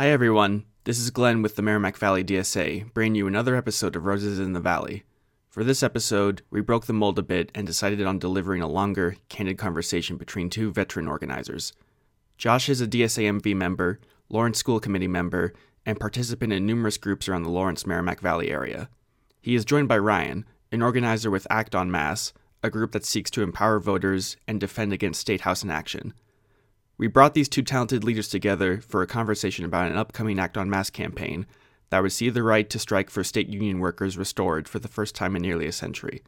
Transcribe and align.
Hi, 0.00 0.10
everyone. 0.10 0.64
This 0.84 1.00
is 1.00 1.10
Glenn 1.10 1.42
with 1.42 1.56
the 1.56 1.62
Merrimack 1.62 1.96
Valley 1.96 2.22
DSA, 2.22 2.94
bringing 2.94 3.16
you 3.16 3.26
another 3.26 3.56
episode 3.56 3.96
of 3.96 4.04
Roses 4.04 4.38
in 4.38 4.52
the 4.52 4.60
Valley. 4.60 5.02
For 5.50 5.64
this 5.64 5.82
episode, 5.82 6.42
we 6.50 6.60
broke 6.60 6.86
the 6.86 6.92
mold 6.92 7.18
a 7.18 7.22
bit 7.22 7.50
and 7.52 7.66
decided 7.66 8.06
on 8.06 8.20
delivering 8.20 8.62
a 8.62 8.68
longer, 8.68 9.16
candid 9.28 9.58
conversation 9.58 10.16
between 10.16 10.50
two 10.50 10.70
veteran 10.70 11.08
organizers. 11.08 11.72
Josh 12.36 12.68
is 12.68 12.80
a 12.80 12.86
DSA 12.86 13.40
MV 13.40 13.56
member, 13.56 13.98
Lawrence 14.28 14.58
School 14.58 14.78
Committee 14.78 15.08
member, 15.08 15.52
and 15.84 15.98
participant 15.98 16.52
in 16.52 16.64
numerous 16.64 16.96
groups 16.96 17.28
around 17.28 17.42
the 17.42 17.50
Lawrence 17.50 17.84
Merrimack 17.84 18.20
Valley 18.20 18.52
area. 18.52 18.88
He 19.40 19.56
is 19.56 19.64
joined 19.64 19.88
by 19.88 19.98
Ryan, 19.98 20.44
an 20.70 20.80
organizer 20.80 21.28
with 21.28 21.48
Act 21.50 21.74
on 21.74 21.90
Mass, 21.90 22.32
a 22.62 22.70
group 22.70 22.92
that 22.92 23.04
seeks 23.04 23.32
to 23.32 23.42
empower 23.42 23.80
voters 23.80 24.36
and 24.46 24.60
defend 24.60 24.92
against 24.92 25.20
state 25.20 25.40
house 25.40 25.64
inaction. 25.64 26.14
We 26.98 27.06
brought 27.06 27.34
these 27.34 27.48
two 27.48 27.62
talented 27.62 28.02
leaders 28.02 28.28
together 28.28 28.80
for 28.80 29.02
a 29.02 29.06
conversation 29.06 29.64
about 29.64 29.90
an 29.90 29.96
upcoming 29.96 30.40
Act 30.40 30.58
on 30.58 30.68
Mass 30.68 30.90
campaign 30.90 31.46
that 31.90 32.02
would 32.02 32.12
see 32.12 32.28
the 32.28 32.42
right 32.42 32.68
to 32.68 32.78
strike 32.78 33.08
for 33.08 33.22
state 33.22 33.48
union 33.48 33.78
workers 33.78 34.18
restored 34.18 34.68
for 34.68 34.80
the 34.80 34.88
first 34.88 35.14
time 35.14 35.36
in 35.36 35.42
nearly 35.42 35.66
a 35.66 35.72
century. 35.72 36.22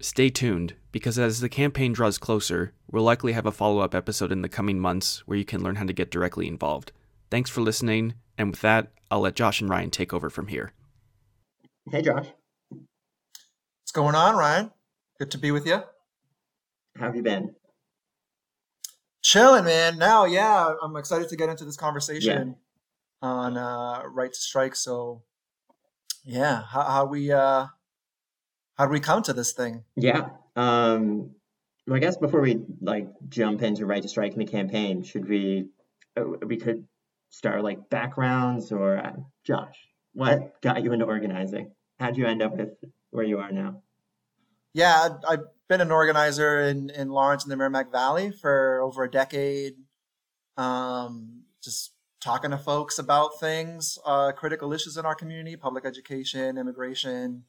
Stay 0.00 0.30
tuned, 0.30 0.74
because 0.92 1.18
as 1.18 1.40
the 1.40 1.48
campaign 1.48 1.92
draws 1.92 2.16
closer, 2.16 2.72
we'll 2.90 3.02
likely 3.02 3.32
have 3.32 3.46
a 3.46 3.52
follow 3.52 3.80
up 3.80 3.94
episode 3.94 4.32
in 4.32 4.42
the 4.42 4.48
coming 4.48 4.78
months 4.78 5.22
where 5.26 5.38
you 5.38 5.44
can 5.44 5.62
learn 5.62 5.76
how 5.76 5.84
to 5.84 5.92
get 5.92 6.10
directly 6.10 6.46
involved. 6.46 6.92
Thanks 7.30 7.50
for 7.50 7.60
listening, 7.60 8.14
and 8.38 8.50
with 8.50 8.60
that, 8.60 8.92
I'll 9.10 9.20
let 9.20 9.34
Josh 9.36 9.60
and 9.60 9.68
Ryan 9.68 9.90
take 9.90 10.14
over 10.14 10.30
from 10.30 10.46
here. 10.46 10.72
Hey, 11.90 12.02
Josh. 12.02 12.26
What's 12.70 13.92
going 13.92 14.14
on, 14.14 14.36
Ryan? 14.36 14.70
Good 15.18 15.32
to 15.32 15.38
be 15.38 15.50
with 15.50 15.66
you. 15.66 15.82
How 16.98 17.06
have 17.06 17.16
you 17.16 17.22
been? 17.22 17.54
Chilling, 19.22 19.64
man. 19.64 19.98
Now, 19.98 20.24
yeah, 20.24 20.74
I'm 20.82 20.96
excited 20.96 21.28
to 21.28 21.36
get 21.36 21.48
into 21.48 21.64
this 21.64 21.76
conversation 21.76 22.56
yeah. 23.22 23.28
on 23.28 23.56
uh, 23.56 24.02
right 24.06 24.32
to 24.32 24.38
strike. 24.38 24.74
So, 24.74 25.22
yeah, 26.24 26.62
how, 26.68 26.82
how 26.82 27.04
we 27.06 27.30
uh, 27.30 27.66
how 28.76 28.86
do 28.86 28.90
we 28.90 29.00
come 29.00 29.22
to 29.22 29.32
this 29.32 29.52
thing? 29.52 29.84
Yeah. 29.96 30.30
Um, 30.56 31.36
well, 31.86 31.96
I 31.96 31.98
guess 32.00 32.16
before 32.16 32.40
we 32.40 32.64
like 32.80 33.08
jump 33.28 33.62
into 33.62 33.86
right 33.86 34.02
to 34.02 34.08
strike 34.08 34.32
in 34.32 34.38
the 34.38 34.44
campaign, 34.44 35.02
should 35.02 35.28
we 35.28 35.68
uh, 36.16 36.24
we 36.44 36.56
could 36.56 36.86
start 37.30 37.62
like 37.62 37.88
backgrounds 37.90 38.72
or 38.72 38.98
uh, 38.98 39.12
Josh, 39.44 39.76
what 40.12 40.60
got 40.62 40.82
you 40.82 40.92
into 40.92 41.06
organizing? 41.06 41.72
How'd 41.98 42.16
you 42.16 42.26
end 42.26 42.42
up 42.42 42.56
with 42.56 42.70
where 43.10 43.24
you 43.24 43.38
are 43.38 43.52
now? 43.52 43.82
Yeah, 44.74 45.08
I've 45.28 45.44
been 45.68 45.80
an 45.80 45.90
organizer 45.90 46.60
in, 46.62 46.90
in 46.90 47.08
Lawrence 47.08 47.44
in 47.44 47.50
the 47.50 47.56
Merrimack 47.56 47.90
Valley 47.92 48.30
for 48.30 48.71
over 48.82 49.04
a 49.04 49.10
decade. 49.10 49.74
Um, 50.56 51.44
just 51.62 51.92
talking 52.20 52.50
to 52.50 52.58
folks 52.58 52.98
about 52.98 53.40
things, 53.40 53.98
uh, 54.04 54.32
critical 54.32 54.72
issues 54.72 54.96
in 54.96 55.06
our 55.06 55.14
community, 55.14 55.56
public 55.56 55.84
education, 55.84 56.58
immigration, 56.58 57.44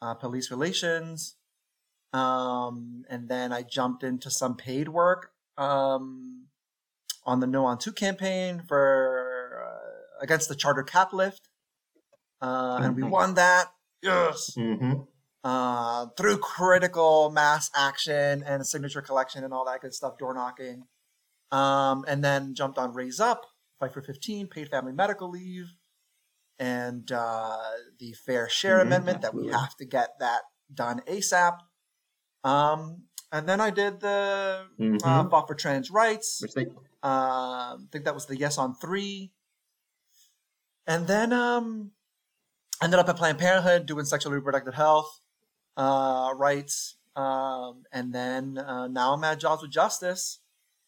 uh, 0.00 0.14
police 0.14 0.50
relations. 0.50 1.36
Um, 2.12 3.04
and 3.08 3.28
then 3.28 3.52
I 3.52 3.62
jumped 3.62 4.02
into 4.02 4.30
some 4.30 4.56
paid 4.56 4.88
work 4.88 5.30
um, 5.56 6.46
on 7.24 7.40
the 7.40 7.46
No 7.46 7.66
on 7.66 7.78
Two 7.78 7.92
campaign 7.92 8.62
for 8.66 9.64
uh, 9.64 10.22
against 10.22 10.48
the 10.48 10.56
charter 10.56 10.82
cap 10.82 11.12
lift, 11.12 11.48
uh, 12.40 12.80
and 12.82 12.96
we 12.96 13.04
won 13.04 13.34
that. 13.34 13.66
Yes. 14.02 14.54
Mm-hmm 14.58 15.02
uh, 15.42 16.06
through 16.16 16.38
critical 16.38 17.30
mass 17.30 17.70
action 17.74 18.42
and 18.46 18.62
a 18.62 18.64
signature 18.64 19.02
collection 19.02 19.44
and 19.44 19.52
all 19.52 19.64
that 19.64 19.80
good 19.80 19.94
stuff, 19.94 20.18
door 20.18 20.34
knocking. 20.34 20.84
Um, 21.50 22.04
and 22.06 22.22
then 22.22 22.54
jumped 22.54 22.78
on 22.78 22.92
Raise 22.92 23.18
Up, 23.18 23.44
Fight 23.80 23.92
for 23.92 24.02
15, 24.02 24.46
paid 24.48 24.68
family 24.68 24.92
medical 24.92 25.30
leave, 25.30 25.66
and 26.58 27.10
uh, 27.10 27.56
the 27.98 28.12
Fair 28.12 28.48
Share 28.48 28.78
mm-hmm, 28.78 28.86
Amendment 28.86 29.22
that 29.22 29.34
we 29.34 29.48
have 29.48 29.74
to 29.76 29.84
get 29.84 30.10
that 30.20 30.42
done 30.72 31.00
ASAP. 31.08 31.56
Um, 32.44 33.04
and 33.32 33.48
then 33.48 33.60
I 33.60 33.70
did 33.70 34.00
the 34.00 34.66
uh, 34.78 34.82
mm-hmm. 34.82 34.96
uh, 35.02 35.28
fought 35.28 35.48
for 35.48 35.54
trans 35.54 35.90
rights. 35.90 36.40
Which 36.42 36.54
they, 36.54 36.66
uh, 37.02 37.74
I 37.74 37.76
think 37.90 38.04
that 38.04 38.14
was 38.14 38.26
the 38.26 38.36
Yes 38.36 38.58
on 38.58 38.74
Three. 38.74 39.32
And 40.86 41.06
then 41.06 41.32
um, 41.32 41.92
ended 42.82 42.98
up 42.98 43.08
at 43.08 43.16
Planned 43.16 43.38
Parenthood 43.38 43.86
doing 43.86 44.04
sexual 44.04 44.32
reproductive 44.32 44.74
health 44.74 45.19
uh, 45.80 46.34
rights. 46.36 46.96
Um, 47.16 47.84
and 47.92 48.12
then 48.12 48.58
uh, 48.58 48.86
now 48.86 49.14
I'm 49.14 49.24
at 49.24 49.40
Jobs 49.40 49.62
with 49.62 49.70
Justice 49.70 50.40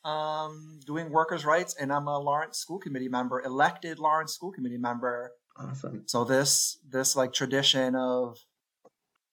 um, 0.04 0.80
doing 0.86 1.10
workers' 1.10 1.44
rights, 1.44 1.74
and 1.78 1.92
I'm 1.92 2.08
a 2.08 2.18
Lawrence 2.18 2.58
School 2.58 2.78
Committee 2.78 3.08
member, 3.08 3.40
elected 3.40 3.98
Lawrence 3.98 4.34
School 4.34 4.52
Committee 4.52 4.78
member. 4.78 5.32
Awesome. 5.56 6.04
So 6.06 6.24
this 6.24 6.78
this 6.88 7.16
like 7.16 7.32
tradition 7.32 7.94
of 7.94 8.38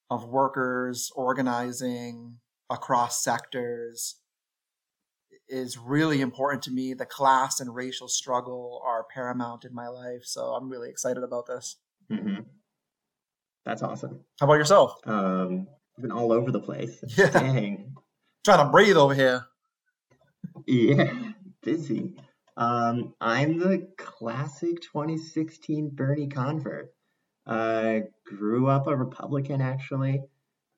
of 0.09 0.25
workers 0.25 1.11
organizing 1.15 2.37
across 2.69 3.23
sectors 3.23 4.15
is 5.47 5.77
really 5.77 6.21
important 6.21 6.63
to 6.63 6.71
me. 6.71 6.93
The 6.93 7.05
class 7.05 7.59
and 7.59 7.73
racial 7.73 8.07
struggle 8.07 8.81
are 8.85 9.05
paramount 9.13 9.65
in 9.65 9.73
my 9.73 9.87
life, 9.87 10.23
so 10.23 10.53
I'm 10.53 10.69
really 10.69 10.89
excited 10.89 11.23
about 11.23 11.47
this. 11.47 11.77
Mm-hmm. 12.11 12.41
That's 13.69 13.83
awesome. 13.83 14.21
How 14.39 14.47
about 14.47 14.55
yourself? 14.55 14.95
Um, 15.05 15.67
I've 15.95 16.01
been 16.01 16.11
all 16.11 16.31
over 16.31 16.49
the 16.51 16.59
place. 16.59 17.03
Yeah. 17.15 17.29
Dang. 17.29 17.93
Trying 18.43 18.65
to 18.65 18.71
breathe 18.71 18.97
over 18.97 19.13
here. 19.13 19.45
Yeah, 20.65 21.13
busy. 21.61 22.15
Um, 22.57 23.13
I'm 23.21 23.59
the 23.59 23.87
classic 23.95 24.81
2016 24.81 25.91
Bernie 25.93 26.29
convert. 26.29 26.91
Uh, 27.45 27.99
grew 28.25 28.67
up 28.67 28.87
a 28.87 28.97
Republican, 28.97 29.61
actually. 29.61 30.23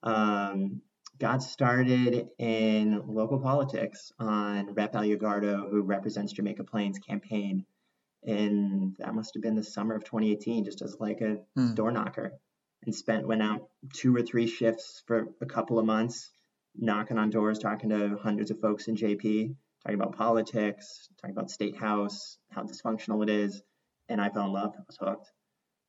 Um, 0.03 0.81
got 1.17 1.43
started 1.43 2.27
in 2.39 3.01
local 3.07 3.39
politics 3.39 4.11
on 4.19 4.73
Rep. 4.73 4.95
Elugardo, 4.95 5.69
who 5.69 5.81
represents 5.81 6.33
Jamaica 6.33 6.65
Plains 6.65 6.99
campaign. 6.99 7.65
And 8.23 8.97
that 8.99 9.15
must 9.15 9.33
have 9.35 9.43
been 9.43 9.55
the 9.55 9.63
summer 9.63 9.95
of 9.95 10.03
2018, 10.03 10.65
just 10.65 10.81
as 10.81 10.97
like 10.99 11.21
a 11.21 11.37
mm. 11.57 11.73
door 11.73 11.91
knocker 11.91 12.33
and 12.85 12.95
spent 12.95 13.27
went 13.27 13.41
out 13.41 13.69
two 13.93 14.15
or 14.15 14.21
three 14.21 14.47
shifts 14.47 15.03
for 15.05 15.27
a 15.41 15.45
couple 15.45 15.79
of 15.79 15.85
months, 15.85 16.31
knocking 16.75 17.17
on 17.17 17.29
doors, 17.29 17.59
talking 17.59 17.89
to 17.89 18.17
hundreds 18.21 18.51
of 18.51 18.59
folks 18.59 18.87
in 18.87 18.95
JP, 18.95 19.55
talking 19.83 19.99
about 19.99 20.15
politics, 20.15 21.09
talking 21.21 21.35
about 21.35 21.51
state 21.51 21.77
house, 21.77 22.37
how 22.49 22.63
dysfunctional 22.63 23.23
it 23.23 23.29
is, 23.29 23.61
and 24.09 24.19
I 24.19 24.29
fell 24.29 24.45
in 24.45 24.53
love. 24.53 24.73
I 24.77 24.81
was 24.87 24.97
hooked. 24.99 25.31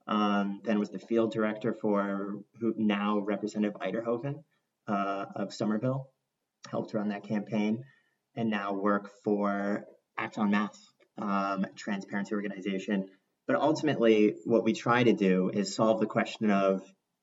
Um, 0.07 0.61
then 0.65 0.79
was 0.79 0.91
the 0.91 0.99
field 0.99 1.33
director 1.33 1.73
for 1.73 2.41
who 2.61 2.75
now 2.77 3.21
Representative 3.21 3.81
Uyterhoeven 3.81 4.43
uh, 4.89 5.27
of 5.37 5.55
Somerville, 5.55 6.09
helped 6.69 6.93
run 6.93 7.09
that 7.09 7.23
campaign, 7.23 7.85
and 8.35 8.51
now 8.51 8.73
work 8.73 9.11
for 9.23 9.85
Act 10.19 10.39
on 10.39 10.51
Mass, 10.51 10.79
um, 11.19 11.67
transparency 11.77 12.35
organization 12.35 13.09
but 13.47 13.57
ultimately, 13.57 14.37
what 14.45 14.65
we 14.65 14.73
try 14.73 15.03
to 15.03 15.13
do 15.13 15.51
is 15.53 15.75
solve 15.75 16.01
the 16.01 16.07
question 16.07 16.51
of 16.51 16.83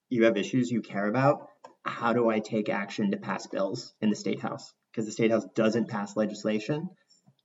you 0.09 0.25
have 0.25 0.37
issues 0.37 0.69
you 0.69 0.81
care 0.81 1.07
about. 1.07 1.47
How 1.85 2.13
do 2.13 2.29
I 2.29 2.39
take 2.39 2.69
action 2.69 3.11
to 3.11 3.17
pass 3.17 3.47
bills 3.47 3.93
in 4.01 4.09
the 4.09 4.15
state 4.15 4.41
house? 4.41 4.73
Because 4.91 5.05
the 5.05 5.11
state 5.11 5.31
house 5.31 5.45
doesn't 5.55 5.87
pass 5.87 6.17
legislation. 6.17 6.89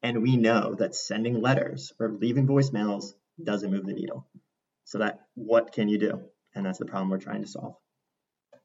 And 0.03 0.23
we 0.23 0.37
know 0.37 0.75
that 0.75 0.95
sending 0.95 1.41
letters 1.41 1.93
or 2.01 2.11
leaving 2.13 2.47
voicemails 2.47 3.13
doesn't 3.43 3.71
move 3.71 3.87
the 3.87 3.95
needle. 3.95 4.27
So 4.85 4.99
that 4.99 5.21
what 5.35 5.73
can 5.73 5.89
you 5.89 5.99
do? 5.99 6.21
And 6.55 6.67
that's 6.67 6.79
the 6.79 6.85
problem 6.85 7.11
we're 7.11 7.19
trying 7.19 7.43
to 7.43 7.49
solve. 7.49 7.77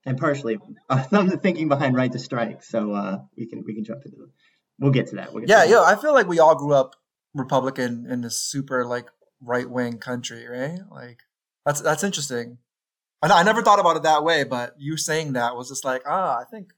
And 0.06 0.18
partially, 0.18 0.58
uh, 0.90 1.06
I'm 1.12 1.28
the 1.28 1.38
thinking 1.38 1.70
behind 1.70 1.96
right 1.96 2.12
to 2.12 2.20
strike. 2.20 2.64
So 2.64 2.94
uh, 2.94 3.20
we 3.38 3.48
can 3.48 3.64
we 3.66 3.76
can 3.76 3.84
jump 3.84 4.02
into 4.06 4.24
it. 4.24 4.30
We'll 4.80 4.92
get 4.92 5.08
to 5.08 5.18
that. 5.18 5.34
We'll 5.34 5.42
get 5.42 5.50
yeah, 5.50 5.60
that. 5.60 5.70
yeah. 5.70 5.82
I 5.82 5.96
feel 5.96 6.14
like 6.14 6.28
we 6.28 6.40
all 6.40 6.56
grew 6.56 6.74
up 6.74 6.96
Republican 7.34 8.08
in 8.10 8.22
this 8.22 8.40
super 8.40 8.86
like 8.86 9.08
right 9.42 9.70
wing 9.70 9.98
country, 9.98 10.48
right? 10.48 10.80
Like 10.92 11.20
that's 11.66 11.82
that's 11.82 12.04
interesting. 12.04 12.58
I, 13.22 13.30
I 13.30 13.44
never 13.44 13.62
thought 13.62 13.80
about 13.80 13.98
it 13.98 14.04
that 14.04 14.24
way, 14.24 14.44
but 14.44 14.76
you 14.78 14.98
saying 14.98 15.34
that 15.34 15.56
was 15.56 15.70
just 15.70 15.86
like, 15.86 16.04
ah, 16.08 16.40
I 16.40 16.44
think 16.46 16.74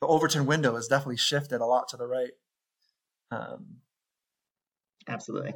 the 0.00 0.06
Overton 0.06 0.46
window 0.46 0.74
has 0.76 0.88
definitely 0.88 1.16
shifted 1.16 1.60
a 1.60 1.66
lot 1.66 1.88
to 1.88 1.96
the 1.96 2.06
right. 2.06 2.32
Um, 3.30 3.78
Absolutely. 5.08 5.54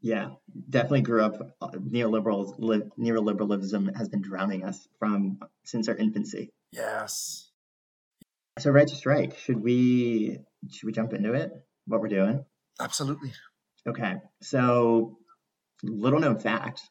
Yeah, 0.00 0.30
definitely 0.70 1.00
grew 1.00 1.24
up 1.24 1.56
uh, 1.60 1.68
neoliberal 1.70 2.54
li- 2.58 2.90
neoliberalism 2.98 3.96
has 3.96 4.08
been 4.08 4.20
drowning 4.20 4.64
us 4.64 4.86
from 4.98 5.40
since 5.64 5.88
our 5.88 5.96
infancy. 5.96 6.50
Yes. 6.70 7.50
So 8.58 8.70
right 8.70 8.86
to 8.86 8.94
strike, 8.94 9.38
should 9.38 9.60
we 9.60 10.38
should 10.70 10.86
we 10.86 10.92
jump 10.92 11.12
into 11.12 11.32
it? 11.32 11.50
What 11.86 12.00
we're 12.00 12.08
doing? 12.08 12.44
Absolutely. 12.80 13.32
Okay. 13.88 14.16
So 14.42 15.18
little 15.86 16.20
known 16.20 16.38
fact 16.38 16.82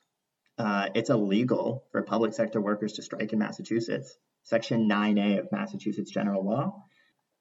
uh, 0.58 0.90
it's 0.96 1.10
illegal 1.10 1.84
for 1.92 2.02
public 2.04 2.34
sector 2.34 2.62
workers 2.62 2.94
to 2.94 3.02
strike 3.02 3.34
in 3.34 3.40
Massachusetts. 3.40 4.18
Section 4.44 4.88
9A 4.88 5.40
of 5.40 5.52
Massachusetts 5.52 6.12
general 6.12 6.46
law 6.46 6.84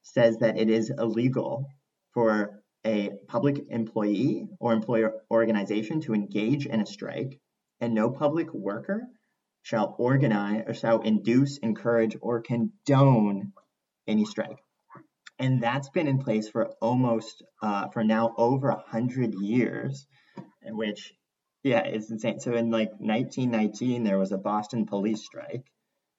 says 0.02 0.38
that 0.38 0.58
it 0.58 0.68
is 0.68 0.90
illegal 0.90 1.66
for 2.12 2.62
a 2.84 3.10
public 3.28 3.66
employee 3.70 4.48
or 4.58 4.72
employer 4.72 5.12
organization 5.30 6.00
to 6.02 6.14
engage 6.14 6.66
in 6.66 6.80
a 6.80 6.86
strike, 6.86 7.40
and 7.80 7.94
no 7.94 8.10
public 8.10 8.52
worker 8.52 9.02
shall 9.62 9.94
organize 9.98 10.64
or 10.66 10.74
shall 10.74 11.00
induce, 11.00 11.58
encourage, 11.58 12.16
or 12.20 12.42
condone 12.42 13.52
any 14.06 14.24
strike. 14.24 14.58
And 15.38 15.62
that's 15.62 15.88
been 15.88 16.06
in 16.06 16.18
place 16.18 16.48
for 16.48 16.70
almost, 16.80 17.42
uh, 17.62 17.88
for 17.88 18.04
now 18.04 18.34
over 18.36 18.68
a 18.68 18.84
hundred 18.86 19.34
years, 19.34 20.06
in 20.62 20.76
which, 20.76 21.14
yeah, 21.64 21.80
it's 21.80 22.10
insane. 22.10 22.40
So 22.40 22.52
in 22.52 22.70
like 22.70 22.90
1919, 22.98 24.04
there 24.04 24.18
was 24.18 24.32
a 24.32 24.38
Boston 24.38 24.84
police 24.84 25.24
strike, 25.24 25.64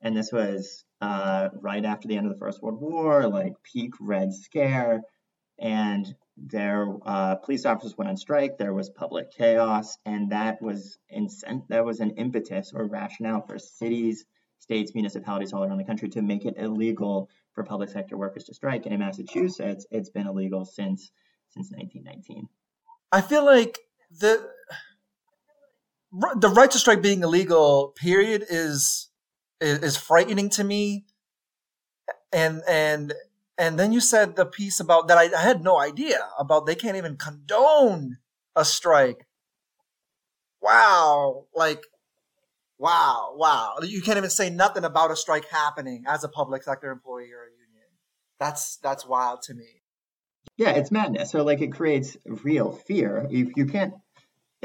and 0.01 0.17
this 0.17 0.31
was 0.31 0.83
uh, 1.01 1.49
right 1.61 1.85
after 1.85 2.07
the 2.07 2.17
end 2.17 2.25
of 2.25 2.33
the 2.33 2.39
First 2.39 2.63
World 2.63 2.81
War, 2.81 3.27
like 3.27 3.53
peak 3.61 3.91
Red 4.01 4.33
Scare, 4.33 5.01
and 5.59 6.13
their 6.35 6.87
uh, 7.05 7.35
police 7.35 7.63
officers 7.65 7.95
went 7.95 8.09
on 8.09 8.17
strike. 8.17 8.57
There 8.57 8.73
was 8.73 8.89
public 8.89 9.31
chaos, 9.31 9.99
and 10.03 10.31
that 10.31 10.63
was 10.63 10.97
incent- 11.15 11.67
that 11.69 11.85
was 11.85 11.99
an 11.99 12.11
impetus 12.17 12.73
or 12.73 12.87
rationale 12.87 13.45
for 13.45 13.59
cities, 13.59 14.25
states, 14.57 14.95
municipalities 14.95 15.53
all 15.53 15.63
around 15.63 15.77
the 15.77 15.85
country 15.85 16.09
to 16.09 16.23
make 16.23 16.45
it 16.45 16.55
illegal 16.57 17.29
for 17.53 17.63
public 17.63 17.89
sector 17.89 18.17
workers 18.17 18.45
to 18.45 18.55
strike. 18.55 18.85
And 18.85 18.95
in 18.95 18.99
Massachusetts, 18.99 19.85
it's 19.91 20.09
been 20.09 20.25
illegal 20.25 20.65
since 20.65 21.11
since 21.51 21.71
1919. 21.71 22.49
I 23.11 23.21
feel 23.21 23.45
like 23.45 23.77
the 24.09 24.54
the 26.37 26.49
right 26.49 26.71
to 26.71 26.79
strike 26.79 27.01
being 27.01 27.23
illegal, 27.23 27.93
period, 27.95 28.45
is 28.49 29.09
is, 29.61 29.79
is 29.79 29.97
frightening 29.97 30.49
to 30.51 30.63
me. 30.63 31.05
And 32.31 32.61
and 32.67 33.13
and 33.57 33.79
then 33.79 33.91
you 33.91 34.01
said 34.01 34.35
the 34.35 34.45
piece 34.45 34.79
about 34.79 35.07
that 35.07 35.17
I, 35.17 35.35
I 35.35 35.41
had 35.41 35.63
no 35.63 35.79
idea 35.79 36.27
about 36.37 36.65
they 36.65 36.75
can't 36.75 36.97
even 36.97 37.17
condone 37.17 38.17
a 38.55 38.65
strike. 38.65 39.27
Wow, 40.61 41.45
like 41.53 41.83
wow, 42.77 43.33
wow. 43.35 43.75
You 43.83 44.01
can't 44.01 44.17
even 44.17 44.29
say 44.29 44.49
nothing 44.49 44.83
about 44.83 45.11
a 45.11 45.15
strike 45.15 45.47
happening 45.49 46.03
as 46.07 46.23
a 46.23 46.29
public 46.29 46.63
sector 46.63 46.91
employee 46.91 47.31
or 47.31 47.43
a 47.43 47.51
union. 47.51 47.87
That's 48.39 48.77
that's 48.77 49.05
wild 49.05 49.41
to 49.43 49.53
me. 49.53 49.81
Yeah, 50.57 50.71
it's 50.71 50.91
madness. 50.91 51.31
So 51.31 51.43
like 51.43 51.61
it 51.61 51.71
creates 51.71 52.17
real 52.25 52.71
fear. 52.71 53.27
You 53.29 53.51
you 53.55 53.65
can't 53.65 53.93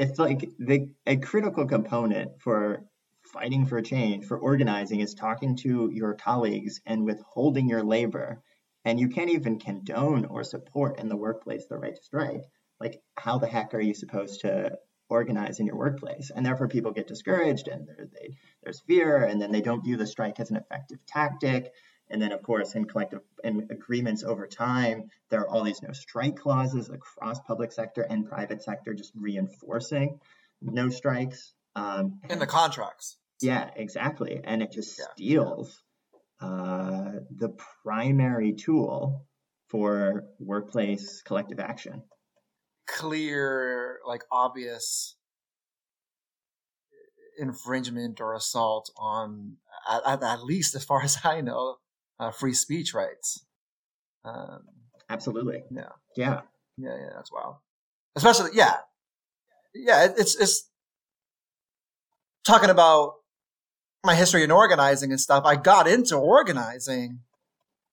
it's 0.01 0.19
like 0.19 0.49
the 0.59 0.89
a 1.05 1.17
critical 1.17 1.65
component 1.65 2.41
for 2.41 2.83
fighting 3.23 3.65
for 3.65 3.81
change, 3.81 4.25
for 4.25 4.37
organizing 4.37 4.99
is 4.99 5.13
talking 5.13 5.55
to 5.57 5.89
your 5.93 6.15
colleagues 6.15 6.81
and 6.85 7.05
withholding 7.05 7.69
your 7.69 7.83
labor 7.83 8.41
and 8.83 8.99
you 8.99 9.09
can't 9.09 9.29
even 9.29 9.59
condone 9.59 10.25
or 10.25 10.43
support 10.43 10.99
in 10.99 11.07
the 11.07 11.15
workplace 11.15 11.65
the 11.67 11.77
right 11.77 11.95
to 11.95 12.03
strike, 12.03 12.43
like 12.79 12.99
how 13.15 13.37
the 13.37 13.47
heck 13.47 13.73
are 13.73 13.79
you 13.79 13.93
supposed 13.93 14.41
to 14.41 14.71
organize 15.09 15.59
in 15.59 15.67
your 15.67 15.77
workplace? 15.77 16.31
And 16.35 16.45
therefore, 16.45 16.67
people 16.67 16.91
get 16.91 17.07
discouraged, 17.07 17.67
and 17.67 17.87
they, 17.87 18.37
there's 18.63 18.81
fear, 18.81 19.23
and 19.23 19.41
then 19.41 19.51
they 19.51 19.61
don't 19.61 19.83
view 19.83 19.97
the 19.97 20.07
strike 20.07 20.39
as 20.39 20.49
an 20.49 20.57
effective 20.57 20.97
tactic. 21.05 21.71
And 22.11 22.21
then, 22.21 22.31
of 22.31 22.43
course, 22.43 22.75
in 22.75 22.85
collective 22.85 23.21
in 23.43 23.67
agreements 23.71 24.23
over 24.23 24.47
time, 24.47 25.09
there 25.29 25.41
are 25.41 25.49
all 25.49 25.63
these 25.63 25.81
no 25.81 25.93
strike 25.93 26.35
clauses 26.35 26.89
across 26.89 27.39
public 27.41 27.71
sector 27.71 28.01
and 28.01 28.27
private 28.27 28.61
sector, 28.61 28.93
just 28.93 29.13
reinforcing 29.15 30.19
no 30.61 30.89
strikes. 30.89 31.53
Um, 31.75 32.19
in 32.29 32.39
the 32.39 32.47
contracts. 32.47 33.17
Yeah, 33.41 33.69
exactly. 33.75 34.39
And 34.43 34.61
it 34.61 34.71
just 34.71 34.99
yeah. 34.99 35.05
steals 35.13 35.81
uh, 36.41 37.11
the 37.35 37.55
primary 37.83 38.53
tool 38.53 39.25
for 39.69 40.25
workplace 40.39 41.21
collective 41.21 41.59
action. 41.59 42.03
Clear, 42.87 43.99
like 44.05 44.23
obvious 44.31 45.15
infringement 47.39 48.19
or 48.19 48.35
assault 48.35 48.91
on, 48.97 49.57
at, 49.89 50.21
at 50.21 50.43
least 50.43 50.75
as 50.75 50.83
far 50.83 51.01
as 51.01 51.17
I 51.23 51.41
know, 51.41 51.77
uh, 52.21 52.31
free 52.31 52.53
speech 52.53 52.93
rights. 52.93 53.43
Um, 54.23 54.61
Absolutely. 55.09 55.63
Yeah. 55.71 55.89
Yeah. 56.15 56.41
Yeah. 56.77 56.95
Yeah. 56.95 57.09
That's 57.15 57.31
wild. 57.31 57.55
Especially, 58.15 58.51
yeah. 58.53 58.77
Yeah. 59.73 60.05
It, 60.05 60.13
it's, 60.17 60.35
it's 60.39 60.69
talking 62.45 62.69
about 62.69 63.15
my 64.03 64.15
history 64.15 64.43
in 64.43 64.51
organizing 64.51 65.11
and 65.11 65.19
stuff, 65.19 65.43
I 65.45 65.55
got 65.55 65.87
into 65.87 66.15
organizing 66.15 67.19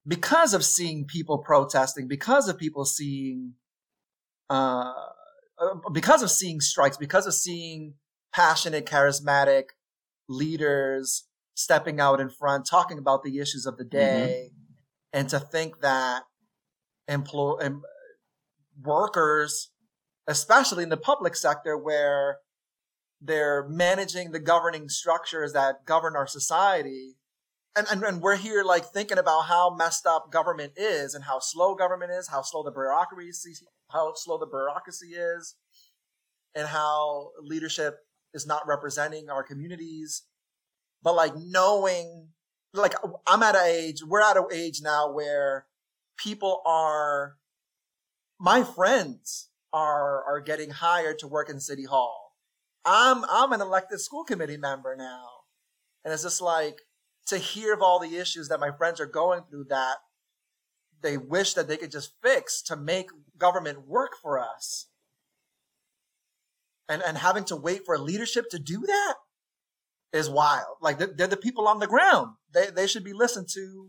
because 0.07 0.55
of 0.55 0.65
seeing 0.65 1.05
people 1.05 1.39
protesting, 1.39 2.09
because 2.09 2.49
of 2.49 2.57
people 2.57 2.85
seeing, 2.85 3.55
uh, 4.49 4.93
uh, 5.59 5.91
because 5.93 6.23
of 6.23 6.31
seeing 6.31 6.61
strikes, 6.61 6.97
because 6.97 7.27
of 7.27 7.35
seeing 7.35 7.95
passionate, 8.33 8.87
charismatic 8.87 9.65
leaders 10.29 11.25
stepping 11.58 11.99
out 11.99 12.20
in 12.20 12.31
front, 12.31 12.64
talking 12.64 12.99
about 12.99 13.25
the 13.25 13.40
issues 13.40 13.66
of 13.66 13.76
the 13.76 13.84
mm-hmm. 13.84 13.99
day, 13.99 14.50
mm-hmm. 14.50 15.19
and 15.19 15.28
to 15.28 15.40
think 15.40 15.81
that 15.81 16.22
employ 17.08 17.58
um, 17.60 17.82
workers, 18.81 19.70
especially 20.28 20.84
in 20.84 20.88
the 20.88 20.96
public 20.96 21.34
sector, 21.34 21.76
where 21.76 22.38
they're 23.20 23.66
managing 23.69 24.31
the 24.31 24.38
governing 24.38 24.88
structures 24.88 25.52
that 25.52 25.84
govern 25.84 26.14
our 26.14 26.28
society. 26.28 27.16
And, 27.75 27.88
and, 27.90 28.02
and 28.05 28.22
we're 28.22 28.37
here 28.37 28.62
like 28.62 28.84
thinking 28.84 29.19
about 29.19 29.43
how 29.43 29.75
messed 29.75 30.06
up 30.06 30.31
government 30.31 30.75
is 30.76 31.14
and 31.14 31.25
how 31.25 31.40
slow 31.40 31.75
government 31.75 32.12
is, 32.12 32.28
how 32.28 32.43
slow 32.43 32.62
the 32.62 32.70
bureaucracy, 32.70 33.55
how 33.90 34.12
slow 34.14 34.38
the 34.38 34.46
bureaucracy 34.46 35.08
is, 35.08 35.56
and 36.55 36.69
how 36.69 37.31
leadership 37.43 37.96
is 38.32 38.46
not 38.46 38.66
representing 38.69 39.28
our 39.28 39.43
communities. 39.43 40.22
But 41.03 41.15
like 41.15 41.33
knowing, 41.37 42.29
like 42.75 42.95
I'm 43.27 43.43
at 43.43 43.55
an 43.55 43.67
age, 43.67 44.03
we're 44.06 44.23
at 44.23 44.37
an 44.37 44.47
age 44.53 44.81
now 44.83 45.11
where 45.11 45.67
people 46.17 46.61
are, 46.67 47.37
my 48.41 48.62
friends 48.62 49.49
are, 49.73 50.25
are 50.25 50.41
getting 50.41 50.71
hired 50.71 51.19
to 51.21 51.29
work 51.29 51.49
in 51.49 51.61
city 51.61 51.85
hall 51.85 52.29
I'm 52.89 53.25
I'm 53.29 53.53
an 53.53 53.61
elected 53.61 54.00
school 54.00 54.25
committee 54.25 54.56
member 54.56 54.97
now. 54.97 55.27
And 56.05 56.15
it's 56.15 56.23
just 56.23 56.41
like 56.41 56.81
to 57.27 57.37
hear 57.37 57.75
of 57.75 57.83
all 57.83 57.99
the 57.99 58.17
issues 58.17 58.49
that 58.49 58.61
my 58.61 58.71
friends 58.71 58.99
are 58.99 59.06
going 59.06 59.43
through 59.43 59.65
that 59.65 59.97
they 61.01 61.17
wish 61.17 61.55
that 61.55 61.69
they 61.69 61.77
could 61.77 61.93
just 61.93 62.15
fix 62.23 62.62
to 62.62 62.77
make 62.77 63.11
government 63.37 63.87
work 63.87 64.12
for 64.21 64.39
us. 64.39 64.87
And 66.89 67.03
and 67.03 67.19
having 67.19 67.44
to 67.44 67.56
wait 67.56 67.83
for 67.85 67.99
leadership 67.99 68.49
to 68.51 68.59
do 68.59 68.81
that 68.81 69.15
is 70.12 70.31
wild. 70.31 70.77
Like 70.81 70.98
they're, 70.98 71.27
the 71.27 71.36
people 71.36 71.69
on 71.69 71.79
the 71.79 71.86
ground. 71.86 72.34
They 72.53 72.70
they 72.70 72.86
should 72.86 73.05
be 73.05 73.12
listened 73.12 73.48
to 73.55 73.88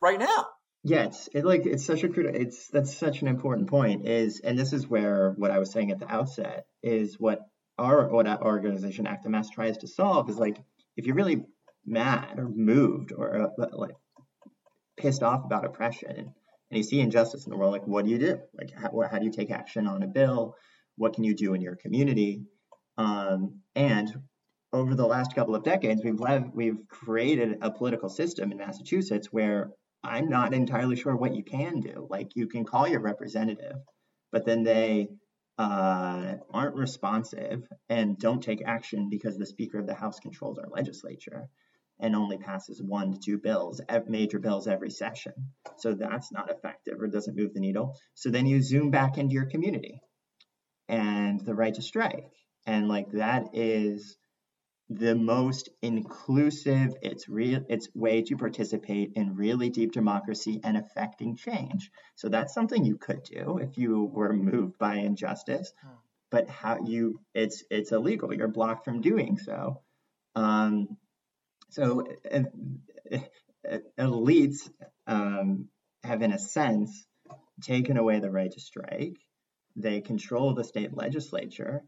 right 0.00 0.18
now. 0.18 0.46
Yes, 0.82 1.28
it 1.32 1.44
like 1.44 1.64
it's 1.64 1.86
such 1.86 2.04
a 2.04 2.10
it's 2.12 2.68
that's 2.68 2.94
such 2.94 3.22
an 3.22 3.28
important 3.28 3.68
point 3.68 4.06
is 4.06 4.40
and 4.40 4.58
this 4.58 4.72
is 4.72 4.86
where 4.86 5.32
what 5.36 5.50
I 5.50 5.58
was 5.58 5.70
saying 5.72 5.90
at 5.90 5.98
the 5.98 6.12
outset 6.12 6.66
is 6.82 7.18
what 7.18 7.40
our 7.78 8.08
what 8.08 8.26
our 8.26 8.44
organization 8.44 9.06
Act 9.06 9.24
on 9.24 9.32
Mass 9.32 9.48
tries 9.48 9.78
to 9.78 9.88
solve 9.88 10.28
is 10.28 10.36
like 10.36 10.58
if 10.96 11.06
you're 11.06 11.16
really 11.16 11.44
mad 11.86 12.38
or 12.38 12.48
moved 12.48 13.12
or 13.12 13.50
uh, 13.58 13.66
like 13.72 13.96
pissed 14.96 15.22
off 15.22 15.44
about 15.44 15.64
oppression 15.64 16.10
and, 16.10 16.28
and 16.70 16.78
you 16.78 16.82
see 16.82 17.00
injustice 17.00 17.46
in 17.46 17.50
the 17.50 17.56
world, 17.56 17.72
like 17.72 17.86
what 17.86 18.04
do 18.04 18.10
you 18.10 18.18
do? 18.18 18.38
Like 18.54 18.70
how, 18.70 18.90
how 19.10 19.18
do 19.18 19.24
you 19.24 19.32
take 19.32 19.50
action 19.50 19.86
on 19.86 20.02
a 20.02 20.06
bill? 20.06 20.54
What 20.96 21.14
can 21.14 21.24
you 21.24 21.34
do 21.34 21.54
in 21.54 21.60
your 21.60 21.76
community? 21.76 22.44
Um, 22.96 23.60
and 23.74 24.12
over 24.74 24.96
the 24.96 25.06
last 25.06 25.36
couple 25.36 25.54
of 25.54 25.62
decades, 25.62 26.02
we've 26.02 26.18
led, 26.18 26.50
we've 26.52 26.88
created 26.88 27.58
a 27.62 27.70
political 27.70 28.08
system 28.08 28.50
in 28.50 28.58
Massachusetts 28.58 29.28
where 29.32 29.70
I'm 30.02 30.28
not 30.28 30.52
entirely 30.52 30.96
sure 30.96 31.14
what 31.14 31.36
you 31.36 31.44
can 31.44 31.80
do. 31.80 32.08
Like 32.10 32.34
you 32.34 32.48
can 32.48 32.64
call 32.64 32.88
your 32.88 33.00
representative, 33.00 33.76
but 34.32 34.44
then 34.44 34.64
they 34.64 35.10
uh, 35.58 36.34
aren't 36.52 36.74
responsive 36.74 37.62
and 37.88 38.18
don't 38.18 38.42
take 38.42 38.66
action 38.66 39.08
because 39.08 39.38
the 39.38 39.46
Speaker 39.46 39.78
of 39.78 39.86
the 39.86 39.94
House 39.94 40.18
controls 40.18 40.58
our 40.58 40.68
legislature 40.68 41.48
and 42.00 42.16
only 42.16 42.36
passes 42.36 42.82
one 42.82 43.12
to 43.12 43.18
two 43.20 43.38
bills, 43.38 43.80
major 44.08 44.40
bills 44.40 44.66
every 44.66 44.90
session. 44.90 45.34
So 45.76 45.94
that's 45.94 46.32
not 46.32 46.50
effective 46.50 47.00
or 47.00 47.06
doesn't 47.06 47.36
move 47.36 47.54
the 47.54 47.60
needle. 47.60 47.96
So 48.14 48.28
then 48.30 48.46
you 48.46 48.60
zoom 48.60 48.90
back 48.90 49.18
into 49.18 49.34
your 49.34 49.46
community 49.46 50.00
and 50.88 51.40
the 51.40 51.54
right 51.54 51.74
to 51.74 51.82
strike. 51.82 52.32
And 52.66 52.88
like 52.88 53.12
that 53.12 53.50
is 53.52 54.16
the 54.90 55.14
most 55.14 55.70
inclusive. 55.82 56.94
It's 57.02 57.28
real 57.28 57.64
it's 57.68 57.88
way 57.94 58.22
to 58.22 58.36
participate 58.36 59.12
in 59.14 59.36
really 59.36 59.70
deep 59.70 59.92
democracy 59.92 60.60
and 60.62 60.76
affecting 60.76 61.36
change. 61.36 61.90
So 62.16 62.28
that's 62.28 62.54
something 62.54 62.84
you 62.84 62.96
could 62.96 63.22
do 63.24 63.58
if 63.58 63.78
you 63.78 64.04
were 64.04 64.32
moved 64.32 64.78
by 64.78 64.96
injustice. 64.96 65.72
Hmm. 65.82 65.88
but 66.30 66.48
how 66.48 66.78
you 66.84 67.20
it's 67.34 67.64
it's 67.70 67.92
illegal. 67.92 68.34
You're 68.34 68.48
blocked 68.48 68.84
from 68.84 69.00
doing 69.00 69.38
so. 69.38 69.80
Um 70.34 70.96
so 71.70 72.06
uh, 72.32 72.42
uh, 73.70 73.78
elites 73.98 74.70
um 75.06 75.68
have 76.02 76.22
in 76.22 76.32
a 76.32 76.38
sense 76.38 77.06
taken 77.62 77.96
away 77.96 78.20
the 78.20 78.30
right 78.30 78.50
to 78.50 78.60
strike. 78.60 79.16
They 79.76 80.00
control 80.00 80.54
the 80.54 80.64
state 80.64 80.94
legislature. 80.94 81.84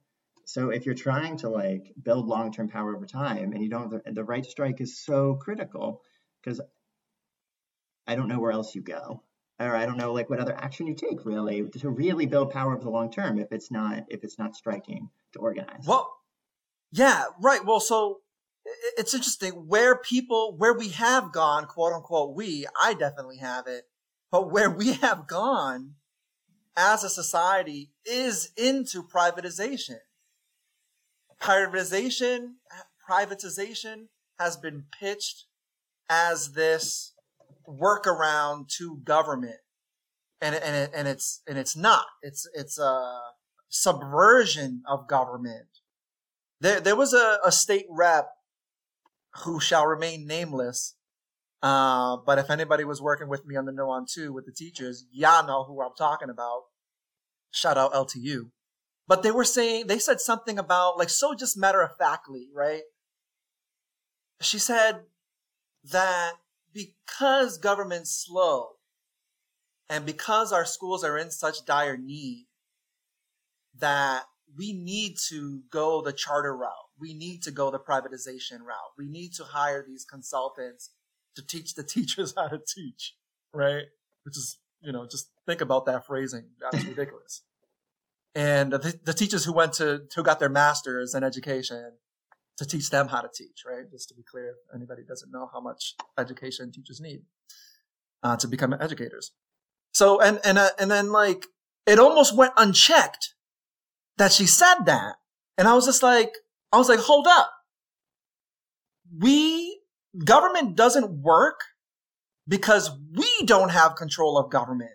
So 0.46 0.70
if 0.70 0.86
you're 0.86 0.94
trying 0.94 1.36
to 1.38 1.48
like 1.48 1.92
build 2.00 2.26
long-term 2.26 2.68
power 2.68 2.94
over 2.94 3.04
time 3.04 3.52
and 3.52 3.62
you 3.62 3.68
don't 3.68 3.90
the, 3.90 4.12
the 4.12 4.24
right 4.24 4.46
strike 4.46 4.80
is 4.80 4.98
so 4.98 5.34
critical 5.34 6.02
because 6.42 6.60
I 8.06 8.14
don't 8.14 8.28
know 8.28 8.38
where 8.38 8.52
else 8.52 8.74
you 8.74 8.80
go 8.80 9.24
or 9.58 9.74
I 9.74 9.86
don't 9.86 9.96
know 9.96 10.12
like 10.12 10.30
what 10.30 10.38
other 10.38 10.54
action 10.56 10.86
you 10.86 10.94
take 10.94 11.26
really 11.26 11.68
to 11.68 11.90
really 11.90 12.26
build 12.26 12.52
power 12.52 12.74
over 12.74 12.84
the 12.84 12.90
long 12.90 13.10
term 13.10 13.40
if 13.40 13.50
it's 13.50 13.72
not 13.72 14.04
if 14.08 14.22
it's 14.22 14.38
not 14.38 14.54
striking 14.54 15.10
to 15.32 15.40
organize. 15.40 15.84
Well, 15.84 16.16
yeah, 16.92 17.24
right. 17.40 17.64
Well, 17.66 17.80
so 17.80 18.20
it's 18.96 19.14
interesting 19.14 19.66
where 19.66 19.96
people 19.96 20.54
where 20.56 20.74
we 20.74 20.90
have 20.90 21.32
gone, 21.32 21.66
quote 21.66 21.92
unquote, 21.92 22.36
we 22.36 22.66
I 22.80 22.94
definitely 22.94 23.38
have 23.38 23.66
it, 23.66 23.84
but 24.30 24.52
where 24.52 24.70
we 24.70 24.92
have 24.92 25.26
gone 25.26 25.94
as 26.76 27.02
a 27.02 27.08
society 27.08 27.90
is 28.04 28.52
into 28.56 29.02
privatization. 29.02 29.98
Privatization, 31.40 32.54
privatization 33.08 34.06
has 34.38 34.56
been 34.56 34.84
pitched 34.98 35.44
as 36.08 36.52
this 36.52 37.14
workaround 37.68 38.68
to 38.78 38.98
government, 39.04 39.58
and 40.40 40.54
and 40.54 40.76
it, 40.76 40.90
and 40.94 41.08
it's 41.08 41.42
and 41.48 41.58
it's 41.58 41.76
not. 41.76 42.06
It's 42.22 42.48
it's 42.54 42.78
a 42.78 43.20
subversion 43.68 44.82
of 44.88 45.08
government. 45.08 45.66
There 46.60 46.80
there 46.80 46.96
was 46.96 47.12
a, 47.12 47.38
a 47.44 47.52
state 47.52 47.86
rep 47.90 48.28
who 49.44 49.60
shall 49.60 49.86
remain 49.86 50.26
nameless. 50.26 50.94
Uh, 51.62 52.18
but 52.24 52.38
if 52.38 52.50
anybody 52.50 52.84
was 52.84 53.02
working 53.02 53.28
with 53.28 53.46
me 53.46 53.56
on 53.56 53.64
the 53.64 53.72
No 53.72 53.90
on 53.90 54.06
Two 54.08 54.32
with 54.32 54.46
the 54.46 54.52
teachers, 54.52 55.06
y'all 55.10 55.46
know 55.46 55.64
who 55.64 55.82
I'm 55.82 55.94
talking 55.98 56.30
about. 56.30 56.64
Shout 57.50 57.78
out 57.78 57.92
LTU. 57.92 58.50
But 59.08 59.22
they 59.22 59.30
were 59.30 59.44
saying 59.44 59.86
they 59.86 59.98
said 59.98 60.20
something 60.20 60.58
about 60.58 60.98
like 60.98 61.10
so 61.10 61.34
just 61.34 61.56
matter 61.56 61.82
of 61.82 61.96
factly, 61.96 62.48
right? 62.54 62.82
She 64.40 64.58
said 64.58 65.02
that 65.84 66.32
because 66.72 67.58
government's 67.58 68.10
slow 68.10 68.76
and 69.88 70.04
because 70.04 70.52
our 70.52 70.64
schools 70.64 71.04
are 71.04 71.16
in 71.16 71.30
such 71.30 71.64
dire 71.64 71.96
need 71.96 72.46
that 73.78 74.24
we 74.56 74.72
need 74.72 75.16
to 75.28 75.62
go 75.70 76.02
the 76.02 76.12
charter 76.12 76.56
route. 76.56 76.72
We 76.98 77.14
need 77.14 77.42
to 77.42 77.50
go 77.50 77.70
the 77.70 77.78
privatization 77.78 78.60
route. 78.60 78.92
We 78.98 79.06
need 79.06 79.34
to 79.34 79.44
hire 79.44 79.84
these 79.86 80.04
consultants 80.04 80.90
to 81.36 81.46
teach 81.46 81.74
the 81.74 81.82
teachers 81.84 82.34
how 82.36 82.48
to 82.48 82.58
teach, 82.58 83.14
right? 83.52 83.84
Which 84.24 84.36
is, 84.36 84.58
you 84.80 84.92
know, 84.92 85.06
just 85.10 85.30
think 85.46 85.60
about 85.60 85.86
that 85.86 86.06
phrasing. 86.06 86.46
That's 86.60 86.84
ridiculous. 86.88 87.42
And 88.36 88.70
the, 88.70 89.00
the 89.02 89.14
teachers 89.14 89.46
who 89.46 89.54
went 89.54 89.72
to, 89.74 90.02
who 90.14 90.22
got 90.22 90.40
their 90.40 90.50
masters 90.50 91.14
in 91.14 91.24
education 91.24 91.92
to 92.58 92.66
teach 92.66 92.90
them 92.90 93.08
how 93.08 93.22
to 93.22 93.30
teach, 93.34 93.62
right? 93.66 93.90
Just 93.90 94.10
to 94.10 94.14
be 94.14 94.22
clear, 94.22 94.56
anybody 94.74 95.02
doesn't 95.08 95.32
know 95.32 95.48
how 95.50 95.58
much 95.58 95.94
education 96.18 96.70
teachers 96.70 97.00
need 97.00 97.22
uh, 98.22 98.36
to 98.36 98.46
become 98.46 98.74
educators. 98.78 99.32
So, 99.94 100.20
and, 100.20 100.38
and, 100.44 100.58
uh, 100.58 100.68
and 100.78 100.90
then 100.90 101.12
like, 101.12 101.46
it 101.86 101.98
almost 101.98 102.36
went 102.36 102.52
unchecked 102.58 103.34
that 104.18 104.32
she 104.32 104.44
said 104.44 104.84
that. 104.84 105.14
And 105.56 105.66
I 105.66 105.72
was 105.72 105.86
just 105.86 106.02
like, 106.02 106.34
I 106.72 106.76
was 106.76 106.90
like, 106.90 107.00
hold 107.00 107.26
up. 107.26 107.50
We, 109.18 109.80
government 110.26 110.76
doesn't 110.76 111.22
work 111.22 111.60
because 112.46 112.90
we 113.16 113.30
don't 113.46 113.70
have 113.70 113.96
control 113.96 114.36
of 114.36 114.50
government. 114.50 114.90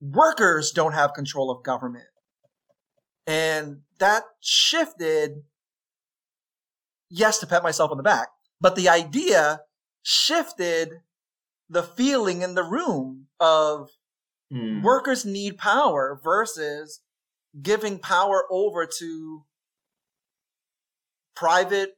Workers 0.00 0.70
don't 0.70 0.92
have 0.92 1.14
control 1.14 1.50
of 1.50 1.64
government. 1.64 2.04
And 3.30 3.82
that 4.00 4.24
shifted 4.40 5.44
yes, 7.08 7.38
to 7.38 7.46
pat 7.46 7.62
myself 7.62 7.92
on 7.92 7.96
the 7.96 8.02
back, 8.02 8.26
but 8.60 8.74
the 8.74 8.88
idea 8.88 9.60
shifted 10.02 11.02
the 11.68 11.84
feeling 11.84 12.42
in 12.42 12.56
the 12.56 12.64
room 12.64 13.28
of 13.38 13.90
mm. 14.52 14.82
workers 14.82 15.24
need 15.24 15.58
power 15.58 16.18
versus 16.24 17.02
giving 17.62 18.00
power 18.00 18.46
over 18.50 18.84
to 18.98 19.44
private 21.36 21.92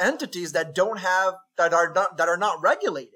entities 0.00 0.50
that 0.52 0.74
don't 0.74 0.98
have 0.98 1.34
that 1.56 1.72
are 1.72 1.92
not 1.92 2.16
that 2.16 2.28
are 2.28 2.36
not 2.36 2.60
regulated. 2.60 3.12